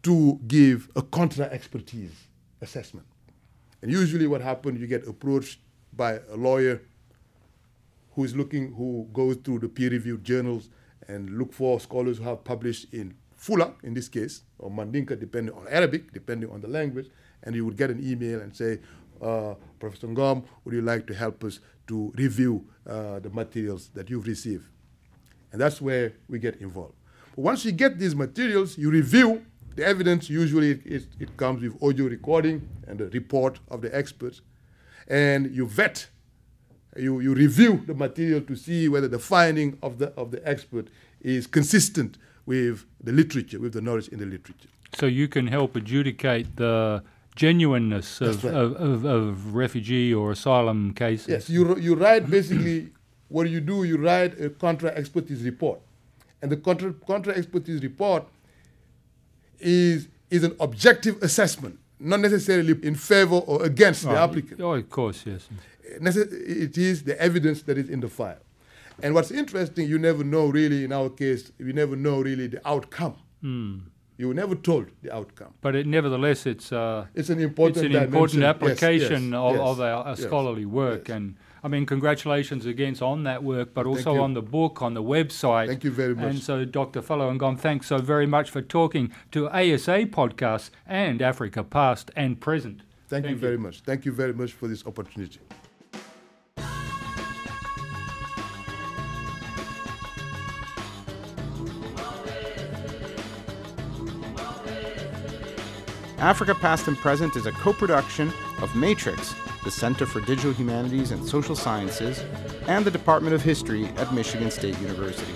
to 0.03 0.39
give 0.47 0.89
a 0.95 1.01
contra 1.01 1.45
expertise 1.45 2.13
assessment. 2.61 3.05
And 3.81 3.91
usually, 3.91 4.25
what 4.25 4.41
happens, 4.41 4.79
you 4.79 4.87
get 4.87 5.07
approached 5.07 5.59
by 5.93 6.19
a 6.31 6.35
lawyer 6.35 6.81
who 8.15 8.23
is 8.23 8.35
looking, 8.35 8.73
who 8.73 9.07
goes 9.13 9.35
through 9.37 9.59
the 9.59 9.69
peer 9.69 9.91
reviewed 9.91 10.23
journals 10.23 10.69
and 11.07 11.37
look 11.37 11.53
for 11.53 11.79
scholars 11.79 12.17
who 12.17 12.23
have 12.23 12.43
published 12.43 12.91
in 12.91 13.13
Fula, 13.35 13.75
in 13.83 13.93
this 13.93 14.09
case, 14.09 14.41
or 14.57 14.71
Mandinka, 14.71 15.19
depending 15.19 15.53
on 15.53 15.67
Arabic, 15.69 16.11
depending 16.11 16.49
on 16.49 16.61
the 16.61 16.67
language, 16.67 17.09
and 17.43 17.55
you 17.55 17.63
would 17.63 17.77
get 17.77 17.91
an 17.91 18.01
email 18.03 18.41
and 18.41 18.55
say, 18.55 18.79
uh, 19.21 19.53
Professor 19.79 20.07
Ngom, 20.07 20.43
would 20.65 20.73
you 20.73 20.81
like 20.81 21.05
to 21.07 21.13
help 21.13 21.43
us 21.43 21.59
to 21.85 22.11
review 22.15 22.67
uh, 22.87 23.19
the 23.19 23.29
materials 23.29 23.89
that 23.93 24.09
you've 24.09 24.25
received? 24.25 24.65
And 25.57 25.63
that's 25.63 25.81
where 25.81 26.13
we 26.29 26.37
get 26.37 26.57
involved. 26.57 26.93
But 27.35 27.41
once 27.41 27.65
you 27.65 27.71
get 27.71 27.97
these 27.97 28.15
materials, 28.15 28.77
you 28.77 28.91
review 28.91 29.43
the 29.75 29.83
evidence. 29.83 30.29
Usually 30.29 30.69
it, 30.69 30.81
it, 30.85 31.07
it 31.19 31.35
comes 31.35 31.63
with 31.63 31.81
audio 31.81 32.05
recording 32.05 32.69
and 32.87 33.01
a 33.01 33.05
report 33.05 33.59
of 33.71 33.81
the 33.81 33.89
experts. 33.97 34.41
And 35.07 35.49
you 35.55 35.65
vet, 35.65 36.09
you, 36.95 37.21
you 37.21 37.33
review 37.33 37.81
the 37.87 37.95
material 37.95 38.41
to 38.41 38.55
see 38.55 38.87
whether 38.87 39.07
the 39.07 39.17
finding 39.17 39.79
of 39.81 39.97
the, 39.97 40.13
of 40.15 40.29
the 40.29 40.47
expert 40.47 40.89
is 41.21 41.47
consistent 41.47 42.19
with 42.45 42.85
the 43.03 43.11
literature, 43.11 43.59
with 43.59 43.73
the 43.73 43.81
knowledge 43.81 44.09
in 44.09 44.19
the 44.19 44.27
literature. 44.27 44.69
So 44.95 45.07
you 45.07 45.27
can 45.27 45.47
help 45.47 45.75
adjudicate 45.75 46.57
the 46.57 47.01
genuineness 47.35 48.21
of, 48.21 48.43
right. 48.43 48.53
of, 48.53 48.75
of, 48.75 49.05
of, 49.05 49.55
refugee 49.55 50.13
or 50.13 50.33
asylum 50.33 50.93
cases. 50.93 51.27
Yes, 51.27 51.49
you, 51.49 51.75
you 51.79 51.95
write 51.95 52.29
basically 52.29 52.91
what 53.29 53.49
you 53.49 53.59
do, 53.59 53.83
you 53.83 53.97
write 53.97 54.39
a 54.39 54.49
contra 54.49 54.89
expertise 54.91 55.43
report. 55.43 55.79
And 56.41 56.51
the 56.51 56.57
contra, 56.57 56.93
contra 56.93 57.33
expertise 57.33 57.81
report 57.81 58.25
is, 59.59 60.07
is 60.29 60.43
an 60.43 60.55
objective 60.59 61.21
assessment, 61.21 61.79
not 61.99 62.19
necessarily 62.19 62.75
in 62.83 62.95
favor 62.95 63.35
or 63.35 63.63
against 63.63 64.05
oh, 64.05 64.11
the 64.11 64.19
applicant. 64.19 64.61
Oh, 64.61 64.73
of 64.73 64.89
course, 64.89 65.23
yes. 65.25 65.47
It 65.83 66.77
is 66.77 67.03
the 67.03 67.19
evidence 67.19 67.63
that 67.63 67.77
is 67.77 67.89
in 67.89 68.01
the 68.01 68.09
file. 68.09 68.39
And 69.01 69.13
what's 69.13 69.31
interesting, 69.31 69.87
you 69.87 69.99
never 69.99 70.23
know 70.23 70.47
really, 70.47 70.83
in 70.83 70.91
our 70.91 71.09
case, 71.09 71.51
you 71.59 71.73
never 71.73 71.95
know 71.95 72.21
really 72.21 72.47
the 72.47 72.67
outcome. 72.67 73.15
Mm. 73.43 73.81
You 74.17 74.29
were 74.29 74.33
never 74.33 74.55
told 74.55 74.87
the 75.03 75.13
outcome. 75.13 75.53
But 75.61 75.75
it, 75.75 75.85
nevertheless, 75.85 76.47
it's 76.47 76.71
uh, 76.71 77.05
it's 77.13 77.29
an 77.29 77.39
important 77.39 77.85
it's 77.85 77.95
an 77.95 78.03
important 78.03 78.43
application 78.43 79.23
yes, 79.25 79.31
yes, 79.31 79.39
of, 79.39 79.55
yes, 79.55 79.61
of, 79.61 79.81
our, 79.81 80.03
our 80.07 80.15
scholarly 80.15 80.65
work. 80.65 81.09
And 81.09 81.35
I 81.63 81.67
mean, 81.67 81.85
congratulations 81.85 82.65
again 82.65 82.95
on 83.01 83.23
that 83.23 83.43
work, 83.43 83.73
but 83.73 83.85
also 83.85 84.19
on 84.21 84.33
the 84.33 84.41
book, 84.41 84.81
on 84.81 84.93
the 84.93 85.03
website. 85.03 85.67
Thank 85.67 85.83
you 85.83 85.91
very 85.91 86.15
much. 86.15 86.25
And 86.25 86.39
so, 86.39 86.65
Dr. 86.65 87.01
Fallou 87.01 87.37
Ngom, 87.37 87.59
thanks 87.59 87.87
so 87.87 87.97
very 87.97 88.27
much 88.27 88.49
for 88.49 88.61
talking 88.61 89.11
to 89.31 89.49
ASA 89.49 90.05
Podcasts 90.07 90.69
and 90.85 91.21
Africa 91.21 91.63
Past 91.63 92.11
and 92.15 92.39
Present. 92.39 92.81
Thank, 93.07 93.23
Thank 93.23 93.25
you, 93.25 93.31
you 93.31 93.37
very 93.37 93.57
much. 93.57 93.81
Thank 93.81 94.05
you 94.05 94.11
very 94.11 94.33
much 94.33 94.53
for 94.53 94.67
this 94.67 94.85
opportunity. 94.85 95.39
Africa 106.19 106.55
Past 106.55 106.87
and 106.87 106.97
Present 106.97 107.35
is 107.35 107.45
a 107.45 107.51
co 107.51 107.73
production 107.73 108.33
of 108.61 108.75
Matrix, 108.75 109.35
the 109.63 109.69
Center 109.69 110.07
for 110.07 110.19
Digital 110.19 110.51
Humanities 110.51 111.11
and 111.11 111.23
Social 111.23 111.55
Sciences, 111.55 112.23
and 112.67 112.83
the 112.83 112.89
Department 112.89 113.35
of 113.35 113.43
History 113.43 113.85
at 113.97 114.11
Michigan 114.13 114.49
State 114.49 114.79
University. 114.79 115.35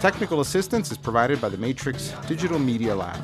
Technical 0.00 0.40
assistance 0.40 0.90
is 0.90 0.96
provided 0.96 1.42
by 1.42 1.50
the 1.50 1.58
Matrix 1.58 2.14
Digital 2.26 2.58
Media 2.58 2.96
Lab. 2.96 3.22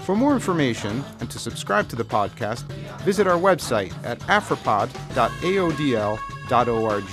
For 0.00 0.14
more 0.14 0.34
information 0.34 1.02
and 1.20 1.30
to 1.30 1.38
subscribe 1.38 1.88
to 1.88 1.96
the 1.96 2.04
podcast, 2.04 2.64
visit 3.02 3.26
our 3.26 3.38
website 3.38 3.94
at 4.04 4.18
afropod.aodl.org. 4.20 7.12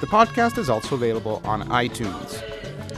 The 0.00 0.06
podcast 0.06 0.58
is 0.58 0.70
also 0.70 0.94
available 0.94 1.42
on 1.44 1.68
iTunes. 1.70 2.40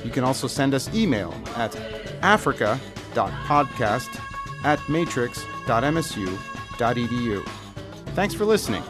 You 0.05 0.11
can 0.11 0.23
also 0.23 0.47
send 0.47 0.75
us 0.75 0.95
email 0.95 1.35
at 1.57 1.75
africa.podcast 2.23 4.21
at 4.65 4.87
matrix.msu.edu. 4.89 7.49
Thanks 8.15 8.35
for 8.35 8.45
listening. 8.45 8.83